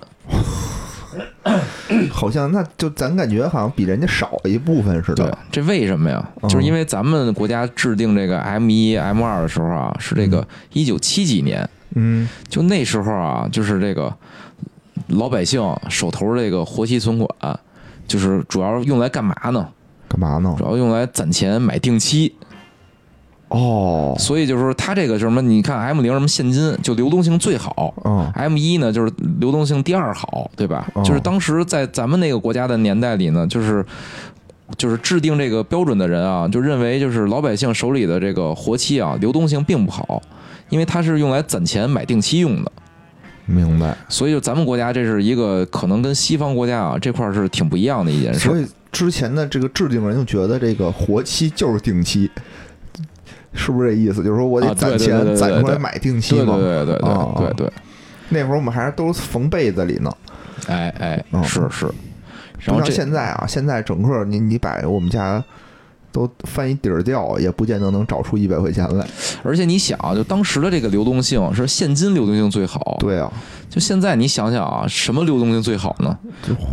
[2.12, 6.30] 好像那就咱感觉好像比人家少一部分似的对的。，这为什么呀？
[6.41, 14.13] 嗯就是因为咱们国家制定这个 M 一、M 二的时候啊，是这个一九七几年，嗯就那时候啊，就是这个
[15.08, 17.60] 老百姓手头这个活期存款，
[18.08, 19.67] 就是主要用来干嘛呢？
[20.10, 20.65] 干嘛呢主？
[20.65, 22.34] 要用来攒钱买定期。
[23.50, 27.93] 哦，所以就是说，它这个什么，你看 M 零什么现金就流动性最好。
[28.04, 30.86] 嗯 M 一呢，就是流动性第二好，对吧？
[30.93, 33.86] 哦就是当时在咱们那个国家的年代里呢，就是
[34.76, 40.21] 就是制定这个标准的人啊，就认为就是老百姓手里的这个活期啊，流动性并不好，
[40.69, 42.71] 因为它是用来攒钱买定期用的。
[43.45, 43.95] 明白。
[44.10, 48.58] 所以就咱们国家这是一个可能跟西方国家啊这块儿是挺不一样的一件事所。
[48.58, 52.30] 以之前的这个制定人就觉得这个活期就是定期，
[53.53, 54.23] 是不是这意思？
[54.23, 56.56] 就是说我得攒钱攒出来买定期对嘛。
[56.56, 57.71] 对对对啊对对对，
[58.30, 60.12] 那会儿我们还是都缝被子里呢，
[60.67, 61.88] 哎哎嗯，是是。
[62.60, 65.43] 然后这现在啊，现在整个你你把我们家
[66.17, 69.06] 都翻一底儿掉，也不见得能找出一百块钱来。
[69.43, 72.97] 而且你想啊，就当时的这个流动性是现金流动性最好。
[72.99, 73.32] 对啊，
[73.69, 76.17] 就现在你想想啊，什么流动性最好呢？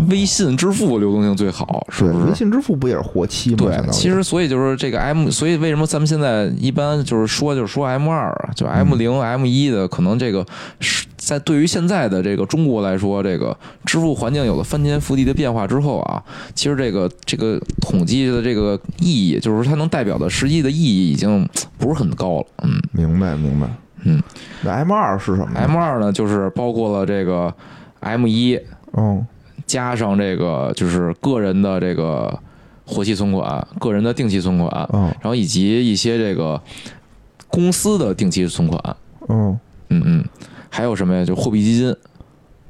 [0.09, 2.27] 微信支付流动性最好，是，不是？
[2.27, 3.57] 微信支付不也是活期吗？
[3.59, 10.45] 对，其实所以就是这个 M，所以为什么咱们现在一般就是说就是说 M 二啊，就 M 零、M 一的，可能这个
[10.81, 16.23] 是在对于现在的这个中国来说，这个支付环境有了翻天覆地的变化之后啊，
[16.55, 22.71] 其实这个这个统计的这个意义，就是说它能代表的实际的意义已经不是很高了，嗯。
[22.93, 23.67] 明白明白。
[24.07, 24.23] 嗯，
[24.63, 27.53] 那 M 二是什么呢？M 二呢，就是包括了这个
[28.01, 28.61] M 一
[28.93, 29.27] 嗯
[29.67, 32.39] 加上这个就是个人的这个
[32.85, 36.61] 活期存款、个人的定期存款，嗯然后以及一些这个
[37.49, 38.97] 公司的定期存款，
[39.31, 39.59] 嗯，
[39.89, 40.25] 嗯嗯，
[40.75, 41.25] 还有什么呀？
[41.25, 41.97] 就货币基金，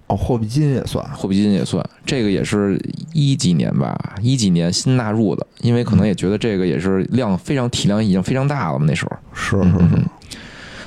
[0.09, 1.03] 哦，货币基金也算。
[1.13, 2.79] 货币基金也算，这个也是
[3.15, 9.17] 一几年吧，一几年新纳入的，因为可能也觉得这个也是量非常体量已经非常大了嘛，那时候。
[9.33, 10.05] 是是是，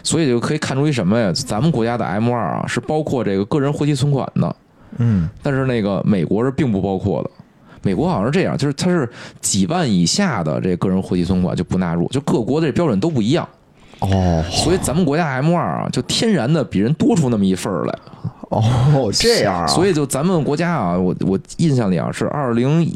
[0.03, 1.34] 所以就可以看出一什么呀？
[1.34, 4.56] 咱们国家的 M 二啊，是包括这个个人活期存款的，
[4.99, 7.32] 嗯但是那个美国是并不包括的。
[7.82, 9.10] 美国好像是这样，就是它是
[9.41, 13.49] 几万以下的这个人活期存款就不纳入，就各国的这标准都不一样，
[13.99, 17.99] 哦所以咱们国家 M 二啊，就天然的比人多出那么一份儿来。
[18.49, 22.89] 哦，这样啊，所以就咱们国家啊，我我印象里啊是二零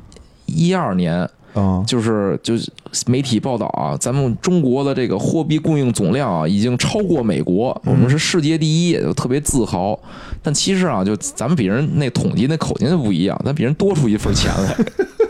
[0.46, 2.72] 一二年，啊，就是就是
[3.08, 10.00] 媒体报道啊，咱们中国的这个货币供应总量啊，已经超过美国，我们是世界第一，就特别自豪。
[10.42, 14.78] 但其实啊，就咱们比人那统计那口径就不一样，咱比人多出一份钱来，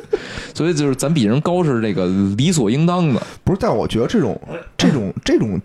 [0.54, 3.22] 所以就是咱比人高是这个理所应当的。
[3.44, 4.40] 不是，但我觉得这种
[4.78, 5.60] 这种这种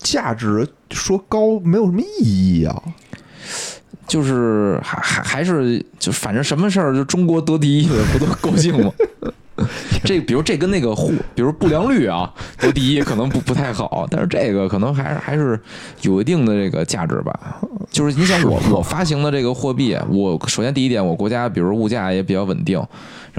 [0.00, 2.82] 价值说高没有什么意义啊。
[4.06, 8.92] 就是还还还是就反正什么事儿就中国得第一的不都高兴吗？
[10.04, 15.60] 这比如这跟那个户，比如不良率啊得第一可能不不太好，但是这个可能还是还是
[16.02, 17.60] 有一定的这个价值吧。
[17.90, 22.82] 就是你想我我发行的这个货币，我首先第一点，我国家比如物价也比较稳定，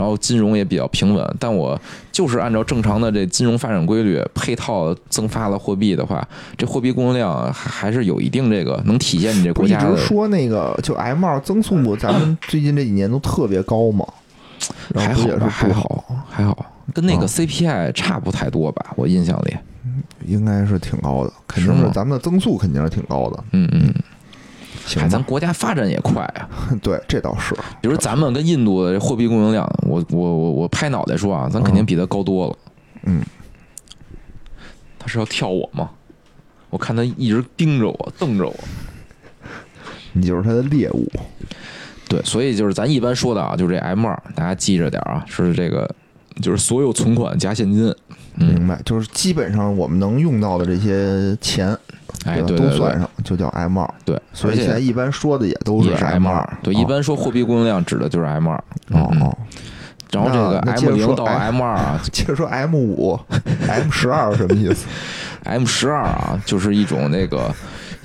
[0.01, 1.79] 然后金融也比较平稳，但我
[2.11, 14.03] 就是按照正常的这金融发展规律配套增发了货币的话，这货币供应量还还是有一定这个能体现你这国家的直说那个就 M 二增速，咱们最近这几年都特别高嘛，
[14.89, 18.87] 然还好还好，还好，跟那个啊 CPI 差不太多吧？
[18.95, 19.55] 我印象里，
[20.25, 23.43] 应该是挺高的，肯定是咱们的增速肯定是挺高的。
[23.51, 23.93] 嗯嗯，
[24.85, 26.49] 行，咱，国家发展也快啊。
[26.81, 27.55] 对，这倒是。
[27.81, 32.57] 比如咱们跟印度的货币供应量，我我我我拍脑袋说啊，咱肯定比他高多了。
[33.03, 33.21] 嗯，
[34.99, 35.89] 他是要跳我吗？
[36.69, 38.55] 我看他一直盯着我，瞪着我。
[40.13, 41.05] 你就是他的猎物。
[42.07, 45.89] 对，所以就是咱一般说的啊，就是这 M 二，大家记着点啊，是这个，
[46.41, 47.93] 就是所有存款加现金。
[48.35, 51.77] 嗯，明白，就是基本上我们能用到的这些钱，
[52.25, 53.93] 哎，对对对都算上，就叫 M 二。
[54.05, 56.57] 对，所以现在一般说的也都也是 M 二。
[56.63, 58.63] 对，哦一般说货币供应量指的就是 M 二。
[58.89, 59.37] 嗯哦哦，
[60.11, 63.19] 然后这个 M 零到 M M 二啊 接着说 M 五、
[63.67, 64.85] M 十二什么意思
[65.43, 67.53] ？，M 十二啊，就是一种那个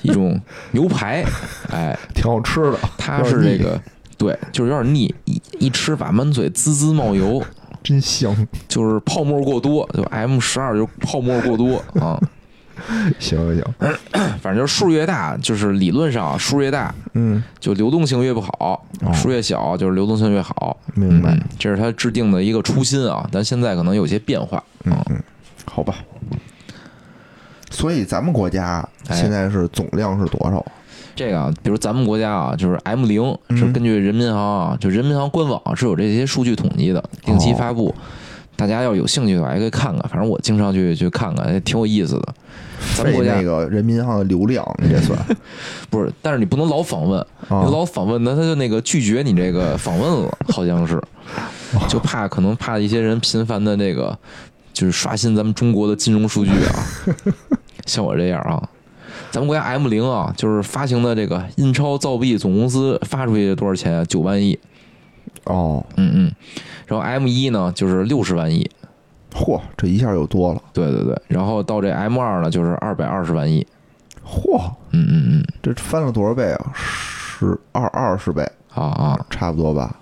[0.01, 0.39] 一种
[0.71, 1.25] 牛排，
[1.71, 3.79] 哎， 挺好吃的，它是这个
[4.17, 7.43] 对，就是有点腻，一一吃把满嘴滋滋冒油，
[7.83, 8.33] 真香。
[8.67, 12.19] 就是泡沫过多，就 M 十二就泡沫过多啊。
[13.19, 13.91] 行 行行，
[14.41, 20.77] 反正就是数越大，就是理论上啊数越大，嗯，就流动性越不好；哦数越小，就是流动性越好。
[20.95, 24.95] 明白嗯，这是他制定的一个初心啊，但现在可能有些变化嗯。
[25.65, 25.95] 好吧。
[27.69, 30.65] 所以咱们国家哎现在是总量是多少？
[31.15, 37.93] 这个啊，比如咱们国家啊，就是 M 零是嗯根据人民银行啊，就人民银行官网是有这些数据统计的，定期发布。
[38.57, 40.01] 大家要有兴趣的话，也可以看看。
[40.09, 42.33] 反正我经常去去看看，也挺有意思的。
[42.95, 45.17] 咱们国家那个人民银行的流量，你这算
[45.89, 47.71] 不是，但是你不能老访问，啊你？
[47.71, 51.01] 老访问，那他就那个拒绝你这个访问了，好像是，
[51.87, 54.17] 就怕可能怕一些人频繁的那个，
[54.73, 56.85] 就是刷新咱们中国的金融数据啊，
[57.85, 58.61] 像我这样啊。
[59.31, 64.05] 咱们国家 M 零啊，就是发行的这个印钞造币总公司发出去多少钱啊？
[64.05, 64.57] 九万亿，
[65.45, 66.31] 哦，嗯嗯。
[66.87, 68.67] 然后 M 一呢，就是六十万亿，
[69.31, 71.15] 嚯，这一下又多了，对对对。
[71.27, 73.67] 然后到这 M 二呢，就是二百二十万亿，
[74.25, 74.59] 嚯，
[74.91, 76.71] 嗯嗯嗯，这翻了多少倍啊？
[76.73, 78.41] 十二二十倍，
[78.73, 79.95] 啊啊，差不多吧？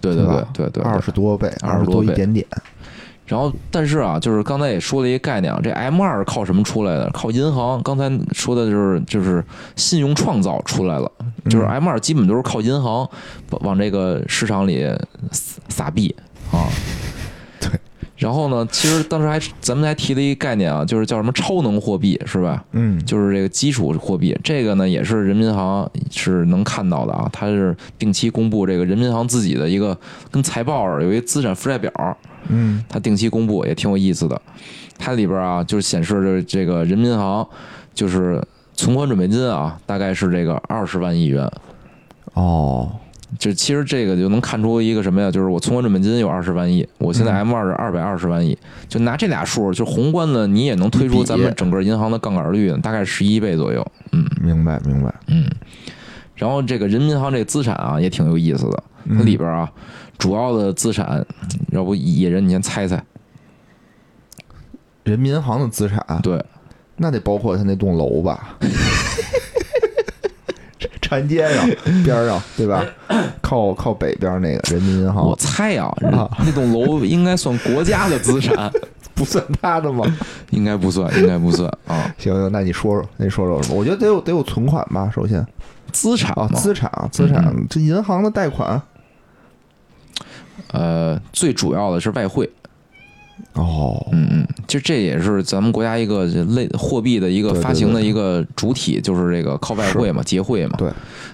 [0.00, 2.46] 对对对对对，对二十多倍，20二十多一点点。
[3.26, 7.08] 然后，但是啊，就是刚才也说了一个概念啊，这 M 二靠什么出来的？
[7.10, 7.82] 靠银行。
[7.82, 9.42] 刚才说的就是就是
[9.76, 11.10] 信用创造出来了，
[11.50, 13.08] 就是嗯 M 二基本都是靠银行
[13.50, 14.86] 往往这个市场里
[15.30, 16.14] 撒撒币
[16.50, 16.68] 啊。
[17.60, 17.70] 对。
[18.16, 22.64] 然后呢，其实当时还咱们还提了一个概念啊，就是叫什么超能货币，是吧？
[22.70, 29.98] 嗯，就是这个基础货币，这个呢也是人民银行是能看到的啊，它是定期公布这个人民银行自己的一个
[30.30, 31.92] 跟财报儿有一资产负债表，
[32.48, 34.40] 嗯，它定期公布也挺有意思的。
[34.96, 37.46] 它里边啊，就是显示着这个人民银行
[37.92, 38.40] 就是
[38.74, 41.50] 存款准备金啊，大概是这个二十万亿元。
[42.34, 42.90] 哦，
[43.38, 45.30] 就其实这个就能看出一个什么呀？
[45.30, 48.58] 就是我存款准备金有二十万亿，我现在嗯 M 二是二百二十万亿，
[48.88, 53.86] 就拿这俩数，就宏观的你也能推出咱们整个银行的杠杆率，大概十一倍左右。
[54.12, 55.14] 嗯明白明白。
[55.28, 55.48] 嗯。
[56.34, 58.82] 然后这个人民银行这个资产啊，也挺有意思的。
[59.06, 59.70] 它嗯里边啊，
[60.18, 61.24] 主要的资产，
[61.70, 63.00] 要不野人你先猜猜？
[65.04, 66.42] 人民银行的资产，对，
[66.96, 68.56] 那得包括他那栋楼吧？
[71.00, 71.66] 长街上
[72.02, 72.84] 边上，对吧？
[73.42, 78.72] 靠靠北边那个人民银行我猜啊，啊那栋楼应该算国家的资产，
[79.14, 80.04] 不算他的吗？
[80.50, 82.12] 应该不算，应该不算啊。
[82.18, 83.76] 行行，那你说说，那你说说什么？
[83.78, 85.46] 我觉得得有得有存款吧，首先啊，
[85.92, 88.80] 资产啊，资产啊，资产嗯，这银行的贷款
[90.72, 92.50] 呃，最主要的是外汇，
[93.54, 100.90] 哦，嗯嗯，就这也是咱们国家一个类货币的一个发行的一个主体，就是这个靠外汇嘛，结汇嘛，对，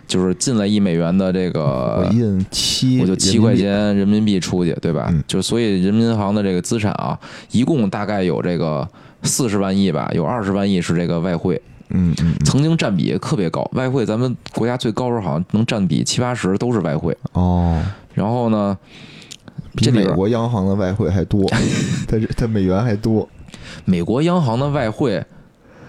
[0.09, 2.09] 就是进来一美元的这我个。
[2.13, 4.41] 印七，呃我就七块，钱人民币。
[4.41, 5.09] 出去，对吧？
[5.13, 5.23] 嗯。
[5.27, 7.19] 就所以人民银行的这个资产啊，
[7.51, 8.89] 一共大概有这个
[9.23, 11.61] 四十万亿吧，有二十万亿是这个外汇，
[11.91, 17.15] 嗯曾经占比特别高，外汇咱们国家最高时候好像能占比七八十都是外汇。
[17.35, 17.83] 哦，
[18.15, 18.77] 然后呢，
[19.74, 21.48] 比这美国央行的外汇还多，
[22.09, 23.28] 它这它美元还多，
[23.85, 25.22] 美国央行的外汇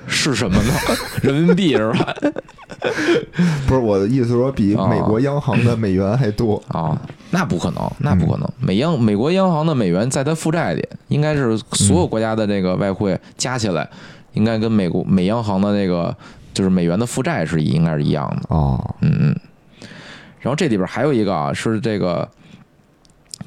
[0.08, 0.74] 是什么呢？
[1.22, 2.16] 人民币是吧？
[3.68, 8.50] 不是我的意思说比哦美国央行的美元还多，啊，那不可能，那不可能。
[8.60, 13.88] 美央美国央行的美元在它负债里，应该是所有国家的这个外汇加起来，
[14.34, 16.16] 应该跟美国美央行的那个
[16.54, 18.56] 就是美元的负债是应该是一样的。
[18.56, 19.36] 啊，嗯嗯。
[20.40, 22.28] 然后这里边还有一个啊，是这个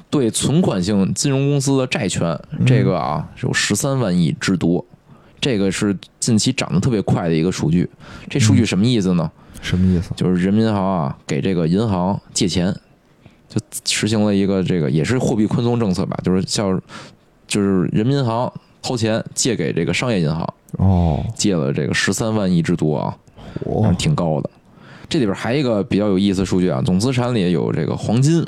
[0.09, 4.85] 对存款性金融公司的债权，这个啊有十三万亿之多，
[5.39, 7.89] 这个是近期涨得特别快的一个数据。
[8.29, 9.31] 这数据什么意思呢？
[9.61, 10.11] 什么意思？
[10.15, 12.73] 就是人民银行啊给这个银行借钱，
[13.49, 16.79] 就实行了一个这个也是货币宽松政策吧，就是叫
[17.47, 23.17] 就是人民银行掏钱借给这个商业银行，哦，借了这个十三万亿之多啊。
[23.63, 24.49] 我挺高的。
[25.07, 28.45] 这里边还有一个比较有意思的数据啊，总资产里有这个黄金，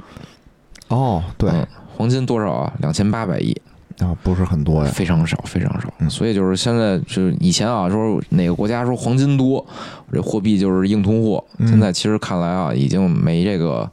[0.89, 2.73] 哦，对嗯，黄金多少啊？
[2.79, 3.55] 两千八百亿，
[3.99, 5.91] 啊，不是很多呀，非常少，非常少。
[5.99, 9.65] 嗯所以就是现在就是以前啊，说哪个国家说黄金多，
[10.11, 11.43] 这货币就是硬通货。
[11.57, 13.89] 嗯现在其实看来啊，已经没这个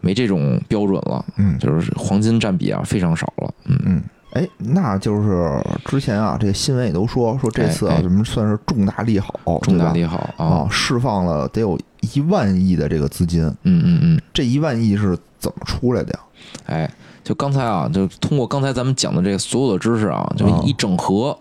[0.00, 3.54] 没这种标准了，嗯就是黄金占比啊非常少了。
[3.66, 4.02] 嗯，嗯。
[4.36, 5.50] 哎，那就是
[5.86, 11.78] 之前啊，这个新闻也都说说这次啊哎，哎怎么算是重大利好，重大利好啊啊，，释放了得有
[12.14, 14.20] 一万亿的这个资金，嗯嗯嗯。
[14.34, 16.20] 这一万亿是怎么出来的呀？
[16.66, 16.90] 哎，
[17.24, 21.34] 就刚才啊，就通过刚才咱们讲的这个所有的知识啊，就啊一整合，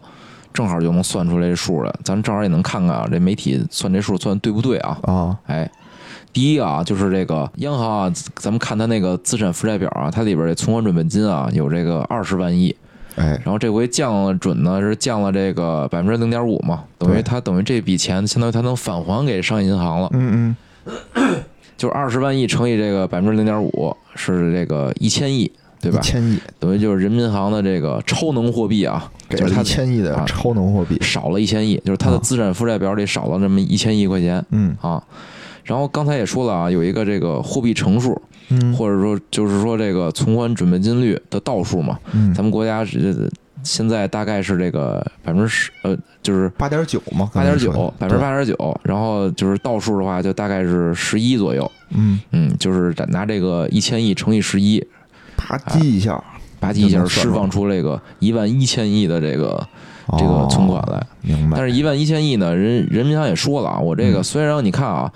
[0.54, 1.94] 正好就能算出来这数了。
[2.02, 4.98] 咱正好也能看看啊，这媒体算这数算得对不对啊？
[5.04, 5.70] 啊，哎，
[6.32, 12.74] 第一个啊，就是这个央行啊，咱们看它那个资产负债表啊，它里边这存款准备金啊有这个二十万亿，
[13.16, 17.24] 哎，然后这回降了准呢是降了这个百分之零点五嘛，等于对。
[17.24, 20.56] 它等于这笔钱相当于它能返还给商业银行了，嗯
[20.86, 21.36] 嗯。
[21.78, 25.52] 就是二十万亿乘以这个百分之零点五是这个一千亿，
[25.82, 26.00] 对嗯，吧？
[26.00, 26.04] 一？
[26.04, 26.40] 千亿。
[26.60, 32.20] 等于就是人民银行的这个超能货币啊，给了就是它一千亿的啊超能货币，少了一千亿，就是它的啊。
[32.24, 34.76] 资产负债表里少了那么一千亿块钱嗯。
[34.80, 35.04] 啊。
[35.64, 38.74] 然后刚才也说了啊，有一个这个货币乘数，嗯。
[38.74, 43.30] 或者说就是说这个存款准备金率的倒数嘛，嗯，咱们国家是
[43.64, 51.70] 现在大概是这个百分之十，呃，就是八点九嘛，八点九，百分之八，八点九，然后就是倒数的话，就大概是十一左右。
[51.90, 54.86] 嗯，嗯，就是拿这个一千亿乘以十一，
[55.36, 56.24] 啪叽一下，
[56.60, 59.68] 啪叽一下释放出这个一万一千亿的这个
[60.06, 61.04] 哦这个存款来。
[61.22, 64.24] 明白，但是，一万一千亿呢，人人民银行也说了啊，我这个嗯。
[64.24, 65.12] 虽然你看啊，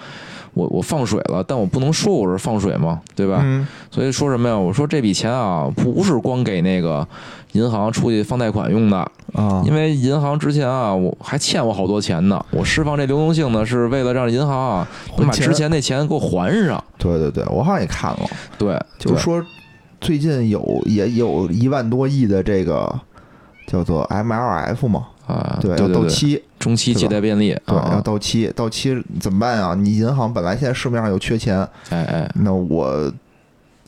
[0.60, 3.40] 我我放水了，但我不能说我是放水嘛，对吧？
[3.44, 4.58] 嗯所以说什么呀？
[4.58, 7.08] 我说这笔钱啊，不是光给那个
[7.54, 8.98] 银行出去放贷款用的，
[9.34, 12.44] 啊，因为银行之前啊，我还欠我好多钱呢。
[12.52, 14.88] 我释放这流动性呢，是为了让银行啊
[15.18, 16.84] 能把之前那钱给我还上。
[16.98, 18.20] 对对对，我好像也看了，
[18.58, 19.44] 对，就是说
[20.02, 22.94] 最近有也有一万多亿的这个
[23.66, 29.74] 叫做 MLF 嘛，啊，对，要对对对，到期，中期借贷便利对，要啊，到期，到期怎么办啊？
[29.74, 31.58] 你银行本来现在市面上有缺钱，
[31.90, 33.12] 哎哎那我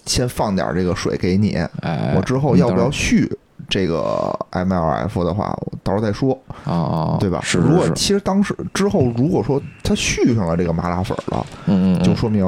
[0.06, 3.32] 先放点这个水给你，哎哎，我之后要不要续
[3.70, 7.40] 这个 MLF 的话，我到时候再说，啊啊，对吧？
[7.44, 12.46] 是如果其实当时之后，如果说他续上了这个麻辣粉了，嗯嗯，嗯就说明，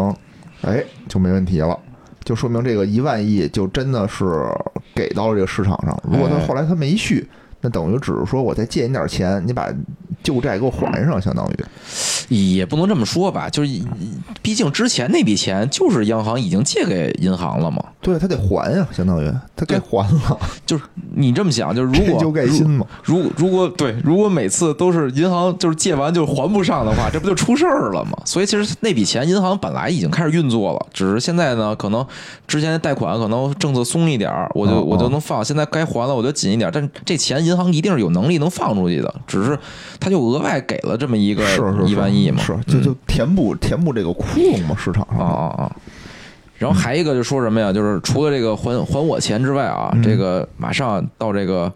[0.62, 1.78] 哎，就没问题了。
[2.24, 4.26] 就说明这个一万亿就真的是
[4.96, 6.02] 给到了这个市场上。
[6.10, 7.30] 如果他哎后来他没续，
[7.64, 9.68] 那等于只是说我再借你点钱，你把
[10.22, 13.82] 旧债给我还上，相当于也不能这么说吧，就是
[14.42, 20.84] 毕竟之前那笔钱就是央行已经借给银行了嘛，对他得还呀，相当于他该还了，就是
[21.16, 22.86] 你这么想，就是如果就盖新嘛。
[23.04, 28.18] 如如果对，如果每次都是银行就是借完就还不上的话，这不就出事儿了吗？
[28.26, 32.06] 所以其实那笔钱银行本来已经开始运作了，只是现在呢，可能
[32.48, 36.70] 之前的贷款可能政策松一点儿，我就哦我就能放，现在该还了我就紧一点。
[36.74, 39.58] 但这钱银行一定是有能力能放出去的，只是
[40.00, 41.44] 他就额外给了这么一个
[41.86, 45.76] 一万亿嘛，是就嗯就填补填补这个窟窿嘛，市场上啊啊啊！
[46.58, 47.74] 然后还一个就说什么呀？
[47.74, 51.72] 就是除了这个还还我钱之外啊，嗯这个马上到这个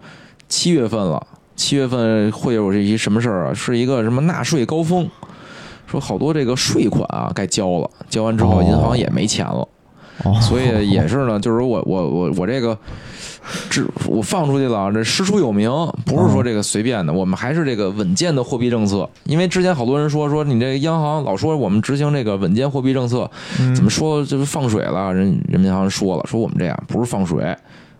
[0.48, 1.26] 七月份了，
[1.56, 3.54] 七月份会有这一什么事儿啊？
[3.54, 5.10] 是一个什么纳税高峰，
[5.86, 9.68] 说好多这个税款啊该交了，交完之后哦银行也没钱了，
[10.24, 12.78] 哦所以也是呢，就是我我我我这个。
[13.70, 15.70] 这我放出去了，这师出有名，
[16.06, 19.10] 不是说这个随便的，我们还是这个稳健的货币政策。
[19.26, 23.30] 因为之前好多人说说你这个央行老说我们执行这个稳健货币政策，
[23.60, 25.14] 嗯怎么说就是放水了？
[25.14, 27.44] 人人民银行说了，说我们这样不是放水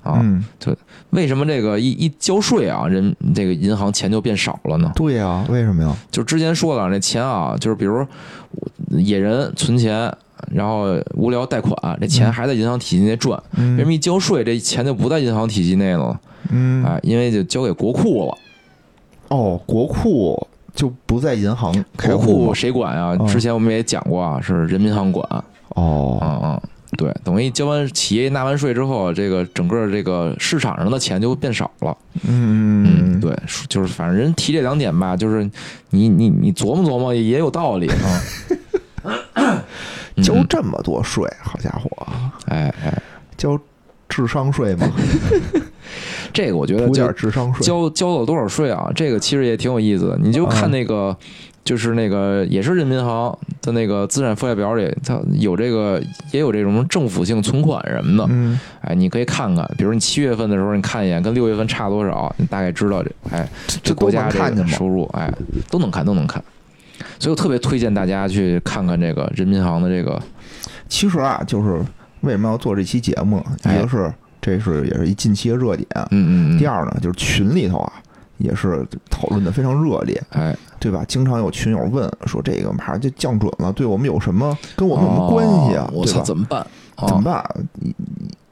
[0.04, 0.24] 啊，
[0.58, 0.74] 就，
[1.10, 4.90] 为什么这个一一交税啊，人这个银行钱就变少了呢？
[4.96, 5.94] 对呀，为什么呀？
[6.10, 8.06] 就之前说了，那钱啊，就是比如
[8.92, 10.10] 野人存钱，
[10.52, 16.20] 然后无聊贷款，这钱还在银行体系内赚，为什么嗯一交税，这钱就不在银行体系内了？
[16.50, 18.38] 嗯，哎，因为就交给国库了。
[19.30, 23.16] 哦，国库就不在银行开国库谁管啊？
[23.20, 25.28] 嗯之前我们也讲过啊，是人民银行管。
[25.70, 26.62] 哦，嗯嗯，
[26.98, 31.98] 对，等于交完企业纳完税之后，这个整个这个市场上的钱就变少了。
[32.26, 33.36] 嗯嗯，，对，
[33.68, 35.44] 就是反正人提这两点吧，就是
[35.90, 38.22] 你你你琢磨琢磨也有道理啊。
[39.34, 39.62] 嗯
[40.24, 41.90] 交这么多税，好家伙，
[42.48, 43.02] 哎哎，
[43.38, 43.60] 交
[44.10, 44.88] 智商税吗？
[46.34, 47.66] 这个我觉得补交点智商税。
[47.66, 48.90] 交交了多少税啊？
[48.96, 50.18] 这个其实也挺有意思的。
[50.22, 51.16] 你就看嗯那个，
[51.64, 56.02] 就是那个也是人民银行的那个资产负债表里，它有这个
[56.32, 58.26] 也有这种政府性存款什么的。
[58.30, 63.50] 嗯，哎，你可以看看，比如你七月份的时候，你看一眼跟六月份差多少，你大概知道这哎
[63.82, 64.40] 这国家这？
[64.52, 65.32] 个收入，哎
[65.70, 66.44] 都能看都能看。
[67.20, 70.22] 所以我特别推荐大家去看看这个人民银行的这个，
[70.88, 71.80] 其实啊，就是
[72.22, 73.44] 为什么要做这期节目？
[73.66, 77.94] 一哎个是这是也是一近期的热点，嗯嗯嗯，第二呢，就是群里头啊
[78.38, 81.04] 也是讨论的非常热烈，哎，对吧？
[81.08, 85.86] 经常有群友问说这个马上就降准了，对我们有什么跟我们有什么关系啊？
[85.90, 86.66] 哦我操，怎么办？
[87.06, 87.44] 怎么啊？
[87.44, 87.68] 办？
[87.82, 87.96] 一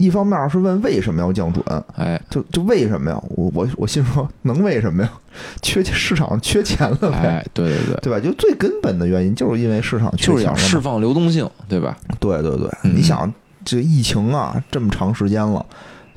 [0.07, 1.63] 一方面是问为什么要降准，
[1.95, 3.19] 哎就就为什么呀？
[3.29, 5.09] 我我我心说能为什么呀？
[5.63, 8.19] 缺市场缺钱了呗，哎，对对对，对吧？
[8.19, 10.61] 就最根本的原因就是因为市场缺就是钱了嘛。
[10.61, 11.97] 要释放流动性，对吧？
[12.19, 13.31] 对对对，嗯你想
[13.63, 15.65] 这疫情啊这么长时间了。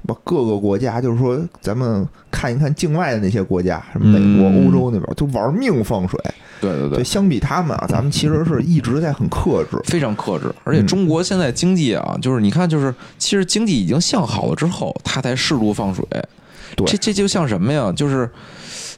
[0.08, 6.18] 把各个国家，就是说，咱们看一看境外的那些国家，什么美国、嗯欧洲那边，就玩命放水。
[6.62, 9.78] 对，对对对，相比他们啊，咱们其实是一直在很克制。
[9.84, 10.50] 非常克制。
[10.64, 16.02] 而且嗯中国现在经济啊，就是你看，就是其实经济已经向好了之后，它才适度放水。
[16.74, 17.92] 对这这就像什么呀？
[17.92, 18.28] 就是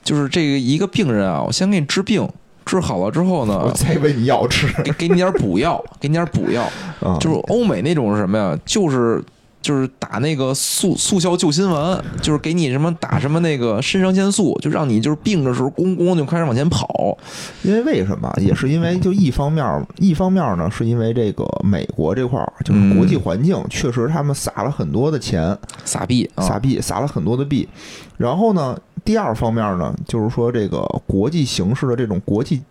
[0.05, 2.29] 就是这个一个病人啊，我先给你治病，
[2.65, 6.63] 治好了之后我呢， 再喂你药吃给给你点补药，给你点补药。
[7.03, 8.57] 啊，就是欧美那种是什么呀？
[8.65, 9.21] 就是
[9.63, 17.19] 就是打那个速速效救心丸，就是给你什么打什么那个肾上腺素，就让你就是病的时候咣咣就开始往前跑。
[17.63, 18.33] 因为为什么？
[18.39, 27.69] 也是因为就一方面儿，一方面儿呢，是因为这个美国这块儿就是国际环境，确实他们撒了很多的钱，撒币啊，撒币撒了很多的币。
[28.17, 32.63] 然后呢，第二方面呢，就是说这个国际形势的这种国际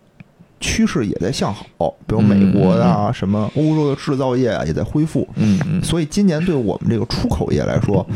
[0.60, 5.26] 趋势也在向好，比如美国的啊，什么欧洲的制造业啊也在恢复。
[5.36, 8.06] 嗯嗯所以今年对我们这个出口业来说，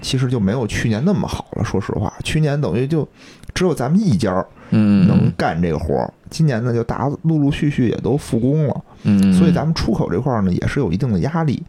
[0.00, 1.64] 其实就没有去年那么好了。
[1.64, 3.08] 说实话，去年等于就
[3.54, 11.62] 只有咱们一家儿嗯，能干这个活儿，今年呢就大家陆陆续续也都复工了，嗯，所以咱们出口这块儿呢也是有一定的压力。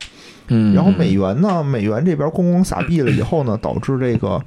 [0.50, 4.42] 嗯，然后美元呢，美元这边咣咣撒币了以后呢，导致这个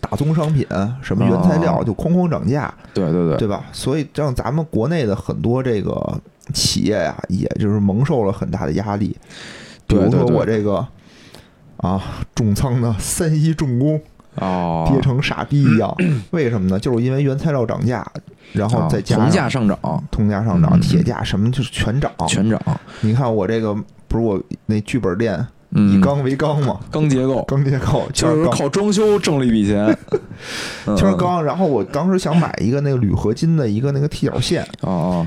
[0.00, 0.66] 大宗商品
[1.02, 3.64] 什么原材料哦就哐哐涨价，对对对，对吧？
[3.72, 6.20] 所以让咱们国内的很多这个
[6.52, 9.16] 企业呀、也就是蒙受了很大的压力。
[9.86, 10.86] 比如说对对对我这个
[11.78, 12.02] 啊
[12.34, 14.00] 重仓的 三一重工
[14.36, 15.94] 哦，跌成傻逼一样，
[16.30, 16.78] 为什么呢？
[16.78, 18.06] 就是因为原材料涨价，
[18.52, 22.10] 然后再加铜上价上涨，铜价上涨，嗯铁价什么就是全涨。
[22.28, 22.60] 全涨，
[23.00, 23.74] 你看我这个
[24.06, 28.48] 不是我那剧本店嗯，以钢为钢嘛，钢结构，钢结构就是。
[28.48, 29.96] 靠装修挣了一笔钱，
[30.86, 35.26] 就是钢，然后我当时想买一个那个铝合金的一个那个踢脚线，哦哦，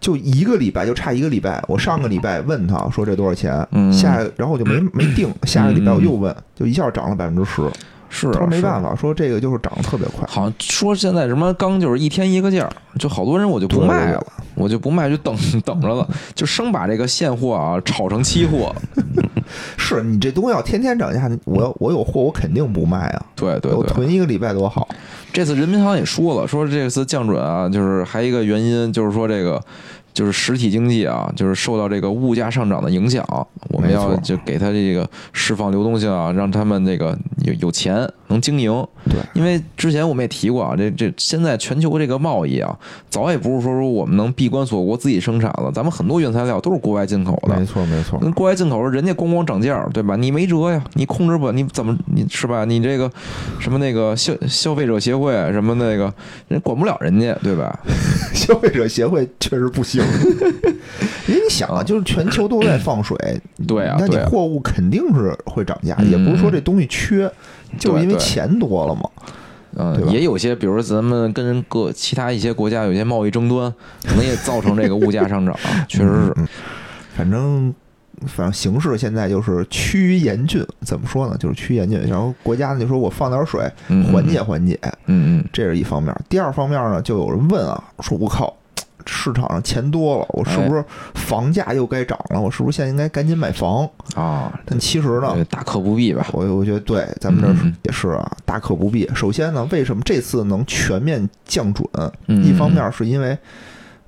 [0.00, 1.62] 就一个礼拜，就差一个礼拜。
[1.68, 3.92] 我上个礼拜问他说这多少钱，嗯。
[3.92, 7.62] 下然后我就没 没定，下个礼拜我又问，就一下涨了百分之十。
[8.10, 10.26] 是啊他没办法，说这个就是涨得特别快。
[10.28, 18.74] 好像说现在什么钢就是一天一个价儿，就好多人我就不卖了，我就不卖，就等 等着了，就生把这个现货啊炒成期货。
[19.76, 23.26] 是你这东西要天天涨价，我要我有货，我肯定不卖啊。
[23.40, 24.88] 我对对我，囤一个礼拜多好。
[25.32, 29.62] 这次人民银行也说了，说这次降准啊，就是还一个原因就是说这个。
[30.12, 33.24] 就是实体经济啊，就是受到这个物价上涨的影响，
[33.70, 38.70] 我们要就给他这个释放流动性啊，让他们那个有有钱能经营。
[39.04, 42.76] 对，因为之前我们也提过啊，这这现在全球这个贸易啊，
[43.10, 47.64] 早也不是说说我们能闭关锁国自己生产了，咱们很多原材料都是国外进口的没。
[47.64, 48.18] 错没错。
[48.22, 50.16] 那国外进口，人家咣咣涨价，对吧？
[50.16, 52.64] 你没辙呀，你控制不，你怎么你是吧？
[52.64, 53.10] 你这个
[53.58, 56.12] 什么那个消消费者协会什么那个
[56.48, 57.78] 人管不了人家，对吧？
[58.34, 60.02] 消费者协会确实不行，
[61.26, 63.16] 因为你想啊，就是全球都在放水，
[63.66, 67.30] 对啊，那你货物肯定是会涨价，嗯也不是说这东西缺，
[67.78, 69.02] 就是因为钱多了嘛。
[69.76, 73.72] 嗯，也有些，比如说咱们跟各其他一些国家有些贸易争端，
[74.04, 75.54] 可能也造成这个物价上涨，
[75.86, 76.34] 确实是。
[77.14, 77.72] 反正
[78.26, 81.36] 反正形势现在就是趋于严峻，怎么说呢？
[81.38, 82.00] 就是趋于严峻。
[82.08, 86.12] 然后国家呢就说我放点水嗯缓解，缓解，嗯嗯这是一方面。
[86.28, 88.56] 第二方面呢，就有人问啊，说我靠。
[89.10, 90.84] 市场上钱多了，我是不是
[91.14, 92.38] 房价又该涨了？
[92.38, 93.88] 我是不是现在应该赶紧买房？
[94.14, 96.26] 嗯啊，但其实呢，大可不必吧。
[96.32, 99.08] 我我觉得对，咱们这也是啊，大可不必。
[99.14, 101.88] 首先呢，为什么这次能全面降准？
[102.26, 103.36] 嗯一方面是因为，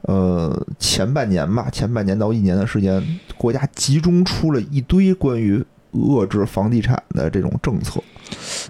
[0.02, 3.02] 呃，前半年吧，前半年到一年的时间，
[3.38, 8.00] 国家集中出了一堆关于遏制房地产的这种政策，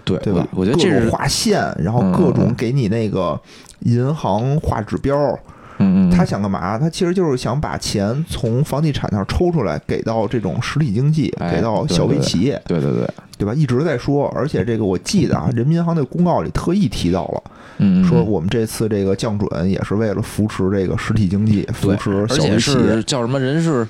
[0.05, 0.47] 对对吧？
[0.51, 3.39] 我我觉得这是划线，然后各种给你那个
[3.81, 5.37] 银行划指标。
[5.81, 6.77] 嗯嗯，他想干嘛？
[6.77, 12.61] 他其实就是想把钱从房地产那儿抽出来，给到这种实体经济，哎给到小微企业。
[12.65, 13.53] 对对对，对吧？
[13.53, 17.43] 一直在说，而且这个我记得啊，人民银行那公告里特意提到了，
[17.79, 23.03] 嗯，嗯说我们这次这个降准也是为了扶持这个实体经济，扶持而且小微企业是。
[23.03, 23.87] 叫什么人是。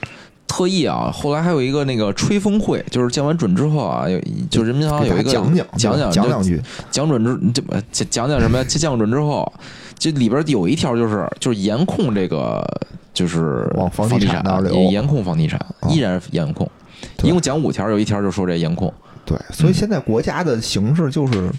[0.47, 4.19] 特意啊，后来还有一个那个吹风会，就是降完准之后啊，有
[4.49, 6.61] 就人民银行有一个讲讲讲讲讲两句，
[6.91, 8.63] 讲准之这不讲讲讲什么呀？
[8.67, 9.49] 降准之后，
[10.01, 12.67] 这里边有一条就是就是严控这个
[13.13, 16.67] 就是往房地产产那儿流严控房地产，啊依然严控。
[17.21, 18.91] 一共讲五条，有一条就说这严控。
[19.23, 21.51] 对，所以现在国家的形势就是，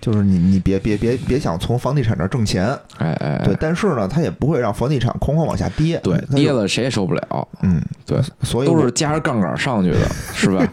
[0.00, 2.66] 就是你你别别别别想从房地产这儿挣钱，
[2.98, 7.48] 哎哎，对，但是呢，它也不会让房地产哐哐往下跌，对，跌，了谁也受不了。
[7.62, 10.64] 嗯，对，所 以都是加着杠杆上去的，是吧？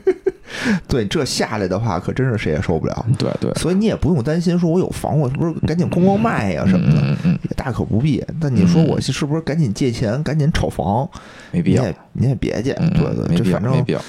[0.88, 3.06] 对这下来的话，可真是谁也受不了。
[3.18, 8.24] 对对，所以你也不用担心说我有房，我是不是赶紧咣咣卖呀什么的，嗯嗯嗯，也大可不必。
[8.40, 11.10] 但你说我是不是赶紧借钱，赶紧炒房？
[11.52, 11.84] 没必要。
[11.84, 14.02] 你也你也别介，嗯，对对，这反正没必要。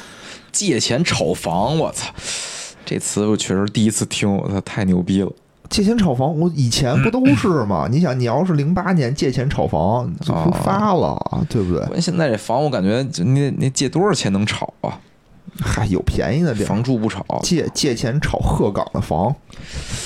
[0.50, 2.12] 借钱炒房，我操！
[2.84, 5.32] 这词我确实第一次听，我操，太牛逼了。
[5.70, 7.88] 借钱炒房，我以前不都 是吗？
[7.90, 11.18] 你想，你要是零八年借钱炒房，就不发了，
[11.48, 11.78] 对不对？
[11.86, 15.00] 关键现在这房，我感觉就你得你借多少钱能炒啊？
[15.60, 17.24] 嗨，有便宜的地儿，房住不炒。
[17.42, 19.34] 借借钱炒鹤岗的房，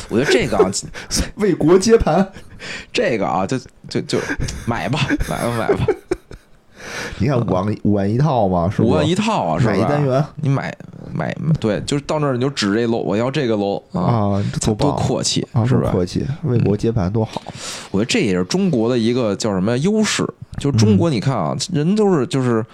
[0.09, 0.70] 我觉得这个啊，
[1.36, 2.32] 为国接盘。
[2.92, 4.18] 这个啊，就就就
[4.66, 5.86] 买吧，买吧，买吧。
[7.18, 8.84] 你看五万五万一套嘛，是吧？
[8.84, 9.72] 五万一套啊，是吧？
[9.72, 10.74] 买一单元，你买
[11.12, 15.90] 买对，就是到那儿你就指这楼，我要这个楼啊，啊，这多阔气啊，是吧？
[15.90, 17.42] 阔气，为国接盘多好。
[17.90, 20.24] 我觉得这也是中国的一个叫什么呀优势，
[20.59, 22.64] 就是中国你看啊，人都是就是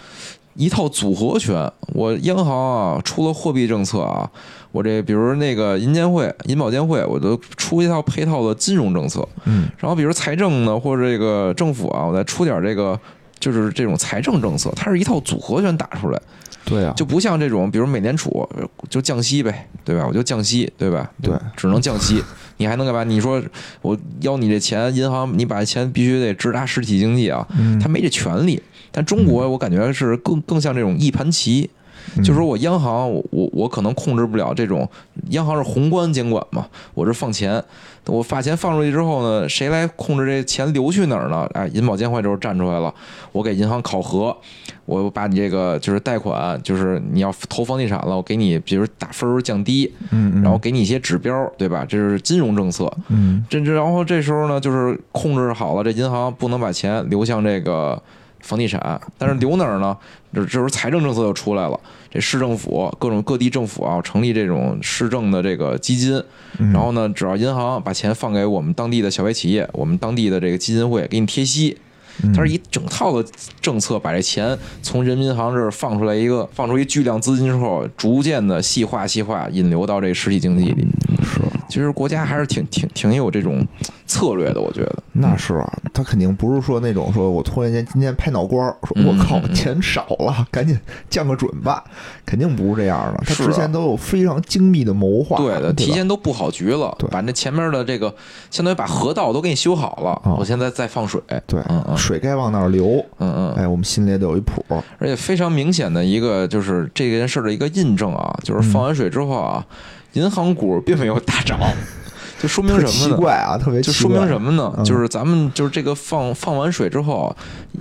[0.55, 1.71] 一套组合拳。
[1.95, 4.31] 我央行啊出了货币政策啊，
[4.71, 9.29] 我这比如那个银监会、银保监会，我都出一套配套的金融政策。
[9.45, 12.99] 嗯，然后比如财政呢，或者这个政府啊，我再出点这个。
[13.41, 16.23] 就是这种财政政策，它是一套组合拳打出来，
[16.65, 18.49] 对啊，就不像这种，比如美联储
[18.89, 20.07] 就降息呗，对吧？
[20.07, 21.11] 我就降息，对吧？
[21.21, 22.23] 对，只能降息，
[22.59, 23.03] 你还能干嘛？
[23.03, 23.43] 你说
[23.81, 28.63] 我要你这钱，银行你把钱必须得直达实体经济啊，嗯他没这权利。
[28.93, 31.69] 但中国我感觉是更更像这种一盘棋，
[32.17, 34.89] 嗯就是说我央行我我我可能控制不了这种，
[35.31, 37.63] 央行是宏观监管嘛，我是放钱，
[38.07, 41.49] 我把钱放出去之后呢，谁来控制这钱流去哪儿呢？
[41.55, 42.93] 哎，银保监会这时候站出来了，
[43.31, 44.37] 我给银行考核，
[44.85, 51.87] 我把你这个就是贷款，就是你要投房地产了，我给你比如打分儿降低，嗯，嗯然后给你一些指标，对吧？
[51.89, 52.93] 这是金融政策。
[53.09, 58.03] 嗯这这，然后这时候呢，就是控制好了，这银行不能把钱流向这个
[58.43, 59.97] 房地产，但是留哪儿呢？
[60.35, 61.79] 这这时候财政政策又出来了，
[62.11, 66.23] 这市政府各种各地政府啊，成立这种市政的这个基金，
[66.59, 71.79] 嗯然后呢，只要银行把钱放给我们当地的小微企业，我们当地的这个基金会给你贴息。
[72.23, 73.27] 嗯它是一整套的
[73.63, 80.87] 政策，把这钱从人民银行这儿放出来一个，放出一巨量资金之后，逐渐的细化细化，引流到这个实体经济里。
[81.25, 81.41] 是，
[81.73, 83.67] 其实国家还是挺挺挺有这种
[84.07, 85.03] 策略的，我觉得。
[85.13, 91.83] 那是啊，他肯定不是说那种说我突然间今天拍脑瓜儿，说嗯我靠钱少了，赶紧降个准吧，
[92.27, 93.23] 肯定不是这样的。
[93.25, 98.15] 他之前都有非常精密的谋划，对的，提前都布好局了，把那前面的这个
[98.51, 101.23] 相当于把河道都给你修好了，啊我现在再放水。
[101.47, 101.63] 对
[101.97, 104.63] 水该往哪儿流，嗯嗯，哎，我们心里也得有一谱。
[104.99, 109.65] 而且非常明显的一个就是这件事儿的一个印证啊，就是放完水之后啊，
[110.13, 111.59] 银行股并没有大涨，
[112.41, 112.91] 就说明什么呢？
[112.91, 114.73] 奇怪啊，特别就说明什么呢？
[114.77, 117.35] 嗯就是咱们就是这个放放完水之后，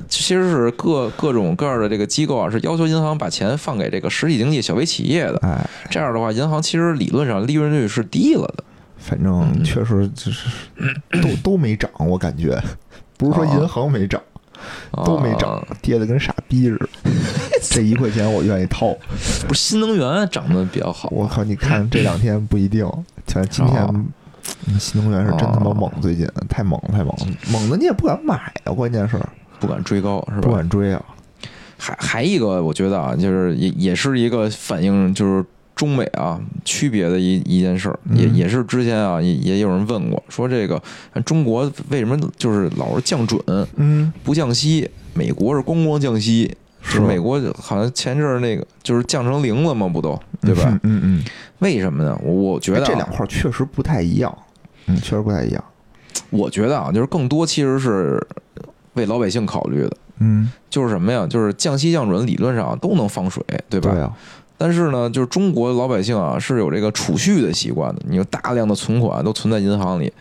[0.08, 5.40] 其实是各各种各样的这个机构啊，是要求银行把钱放给这个实体经济、小微企业的。
[5.42, 8.64] 哎，这样的话，银行其实理论上利润率是低了的。
[8.98, 10.48] 反嗯正确实就是
[11.24, 12.62] 都都没涨，我感觉
[13.18, 14.22] 不是说银行没涨，
[15.06, 16.90] 都没涨啊，跌的跟傻逼似的。
[17.70, 18.94] 这一块钱我愿意掏。
[19.48, 21.10] 不是新能源涨得比较好。
[21.12, 22.86] 我靠，你看这两天不一定，
[23.28, 24.06] 像今天
[24.80, 29.18] 新能源是真他妈猛，最近太猛了太猛了，猛的你也不敢买啊，关键是
[29.60, 30.56] 不敢追高是吧不？
[30.56, 31.04] 敢追啊。
[31.78, 35.44] 还还一个，我觉得啊，就是也也是一个反映就是
[35.82, 40.80] 中美啊区别的一一件事儿，也嗯也是之前啊也也有人问过，说这个
[41.26, 43.42] 中国为什么就是老是降准
[43.78, 46.56] 嗯，不降息，美国是咣咣降息。
[46.84, 50.80] 是是美国好像前阵儿那个就是降成零了嘛，不都对吧？
[50.84, 51.24] 嗯嗯
[51.60, 52.16] 为什么呢？
[52.24, 54.36] 我我觉嗯，得、啊、这两块儿确实不太一样，
[54.88, 55.64] 嗯，确实不太一样。
[56.30, 58.20] 我觉得啊，就是更多其实是
[58.94, 61.28] 为老百姓考虑的，嗯，就是什么呀？
[61.28, 63.92] 就是降息降准理论上都能放水，对吧？
[63.92, 64.12] 对啊，
[64.62, 70.14] 但是呢，就是中国老百姓啊是有这个储蓄的习惯的，你有大量的存款都存在银行里，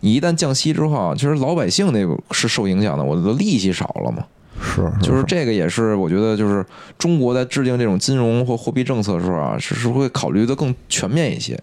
[0.00, 4.22] 你一旦降息之后啊，其实老百姓那个是受影响的，我的利息少了嘛。
[4.60, 6.64] 是就是这个也是我觉得就是
[6.98, 11.58] 中国在制定这种金融或货币政策的时候啊，是是会考虑的更全面一些。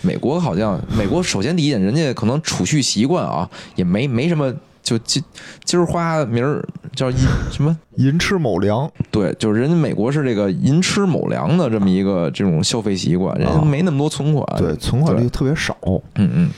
[0.00, 5.20] 美国好像，美国首先第一点，人家可能储蓄习惯啊也没没什么，就今
[5.64, 6.64] 今儿花明儿
[6.94, 7.18] 叫银
[7.50, 7.76] 什么？
[7.96, 14.46] 寅吃卯粮，对，就是人家美国是这个寅吃卯粮的这么一个这种消费习惯，人家没那么多存款。
[14.56, 15.76] 对，存款率特别少。
[16.16, 16.50] 嗯嗯，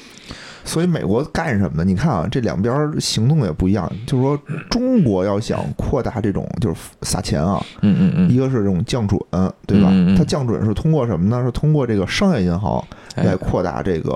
[0.65, 1.85] 所以美国干什么呢？
[1.85, 3.91] 你看啊，这两边儿行动也不一样。
[4.07, 9.21] 就是说，中国要想扩大这种就是撒钱啊，嗯嗯嗯，一个是这种降准，
[9.67, 10.17] 对吧嗯嗯嗯？
[10.17, 11.43] 它降准是通过什么呢？
[11.45, 12.83] 是通过这个商业银行
[13.17, 14.11] 来哎扩大这个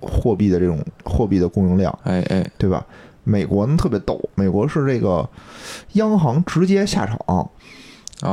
[0.00, 2.84] 货币的这种货币的供应量，哎哎，对吧？
[3.24, 5.28] 美国呢特别逗，美国是这个
[5.92, 7.48] 央行直接下场，哦。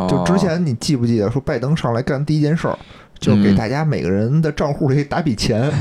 [0.07, 2.77] 就之前你记不记得说拜登上来干第一件事儿，
[3.19, 5.71] 就是给嗯大家每个人的账户里打笔钱，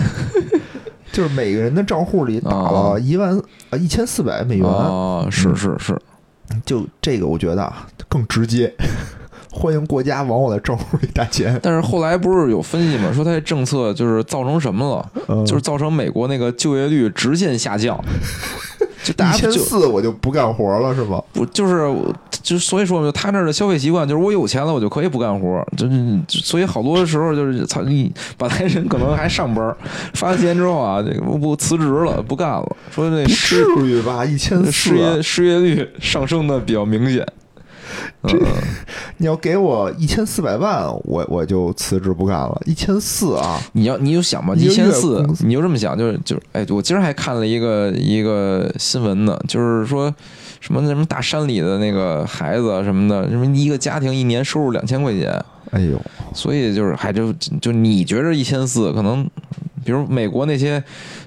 [1.13, 2.99] 就是每个人的账户里打了哦。
[2.99, 3.39] 一万
[3.69, 5.57] 啊一千四百美元，哦，是嗯。
[5.57, 6.01] 是是，
[6.65, 8.73] 就这个我觉得啊更直接，
[9.53, 15.25] 欢迎国家往我的账户里打钱，但是后来不是有分析嘛，说他这政策就是造成什么了？
[15.29, 15.45] 嗯。
[15.45, 18.03] 就是造成美国那个就业率直线下降，
[19.09, 21.23] 就大一千四我就不干活了是吧？
[21.33, 21.91] 不就是
[22.43, 29.75] 就所以说嘛，他那儿的消费习惯就是我有钱了，我就可以不干活，就是所以好多时候就是操你本来人可能还上班，
[30.13, 34.23] 发了钱之后啊，这个我不辞职了，不干了，说那至于吧？
[34.23, 37.27] 一千失，业失业率上升的比较明显。
[38.23, 38.39] 嗯，
[39.19, 42.61] 你要给我一千四百万，我我就辞职不干了。
[42.67, 50.13] 一千四啊，你要你就想吧，一千四你就这么想，就是就是，哎，我今儿还看了一个一个新闻呢，就是说
[50.61, 56.01] 什么什么大山里的那个孩子啊什么的，什么一个家庭一年收入两千块钱，哎呦，
[56.35, 59.29] 所以就是还就就你觉着一千四，可能
[59.85, 60.83] 比如美国那些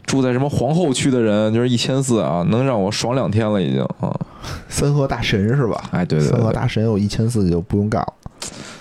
[0.05, 4.13] 住在什么皇后区的人，就是一千四啊，能让我爽两天了已经啊。
[4.67, 5.83] 三河大神是吧？
[5.91, 8.13] 哎，对对三河对，大神有一千四就不用干了。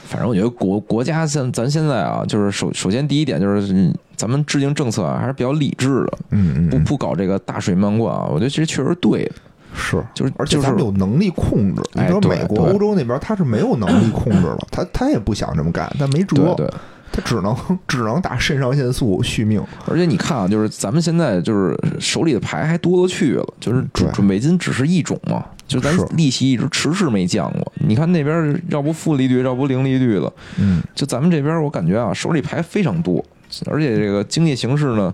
[0.07, 9.33] 反正我觉得国国家现咱现在啊，就是首首先第一点就是嗯咱们制定政策啊还是比较理智的，不嗯嗯不，不搞这个大水漫灌啊，我觉得其实确实对的，
[9.75, 10.03] 是。
[10.15, 16.71] 就是而且咱们有能力控制，你哎知道对美国、欧洲那边他是没有能力控制了， 他他也不想这么干，但没辙，对对。
[17.13, 17.57] 他只能
[17.89, 19.61] 只能打肾上腺素续命。
[19.87, 27.73] 而且你看啊，就是咱们现在就是手里的牌还多了去了，就是准准备金只是一种嘛，就咱利息一直迟迟没降过。
[27.85, 33.25] 你看那边要不负利率，要不零利率了，嗯，就咱们这边我感觉啊，手里牌非常多，
[33.67, 35.13] 而且这个经济形势呢，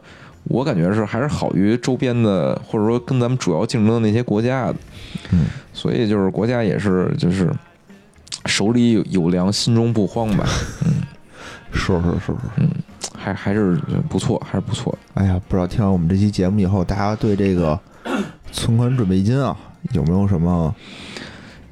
[0.49, 4.77] 我感觉是还是好于周边的，或者说跟咱们主要竞争的那些国家的。
[5.33, 7.53] 嗯，所以就是国家也是就是
[8.47, 10.47] 手里有有粮，心中不慌吧，
[10.85, 11.03] 嗯
[11.73, 12.33] 是是是是。
[12.59, 12.69] 嗯
[13.19, 13.77] 还还是
[14.09, 14.97] 不错，还是不错。
[15.15, 17.77] 哎呀，不知道听完我们这期节目以后，大家对这个
[18.53, 19.57] 存款准备金啊
[19.91, 20.73] 有没有什么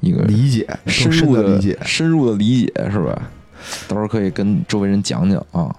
[0.01, 0.67] 一个理解？
[0.85, 1.79] 深入的的理解？
[1.85, 3.29] 深入的理解是吧？
[3.87, 5.73] 到时候可以跟周围人讲讲啊，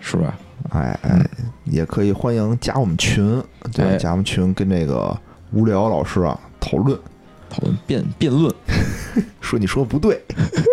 [0.00, 0.36] 是吧？
[0.70, 1.26] 哎哎，
[1.64, 3.42] 也可以欢迎加我们群，
[3.72, 3.96] 对，哎。
[3.96, 5.16] 加我们群跟这个
[5.52, 6.98] 无聊老师啊讨论，
[7.48, 8.52] 讨论辩辩论，
[9.40, 10.20] 说你说的不对。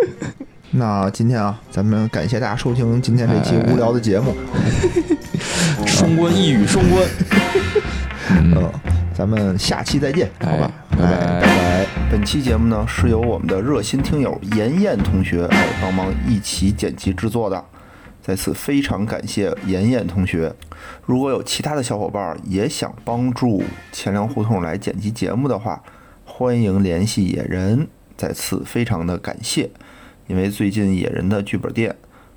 [0.76, 4.34] 那今天啊，咱们感谢大家收听今天这期哎无聊的节目，
[5.86, 7.04] 双关一语双关。
[8.32, 8.72] 嗯，嗯，
[9.14, 10.72] 咱们下期再见，好吧？
[10.92, 11.12] 哎拜拜。
[11.12, 11.86] 哎拜拜。
[12.10, 17.64] 本期节目呢是由我们的热心听友严燕同学哎帮忙一起剪辑制作的，
[18.26, 20.56] 在此非常感谢严燕同学。
[21.06, 23.62] 如果有其他的小伙伴也想帮助
[23.92, 25.84] 钱粮胡同来剪辑节目的话，
[26.24, 27.88] 欢迎联系野人。
[28.16, 29.70] 在此非常的感谢，
[30.28, 31.94] 因为最近野人的剧本店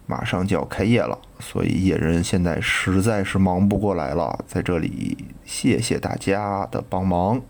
[0.07, 4.45] 马上就要开业了，所以野人现在实在是忙不过来了。
[4.49, 7.41] 在这里谢谢大家的帮忙。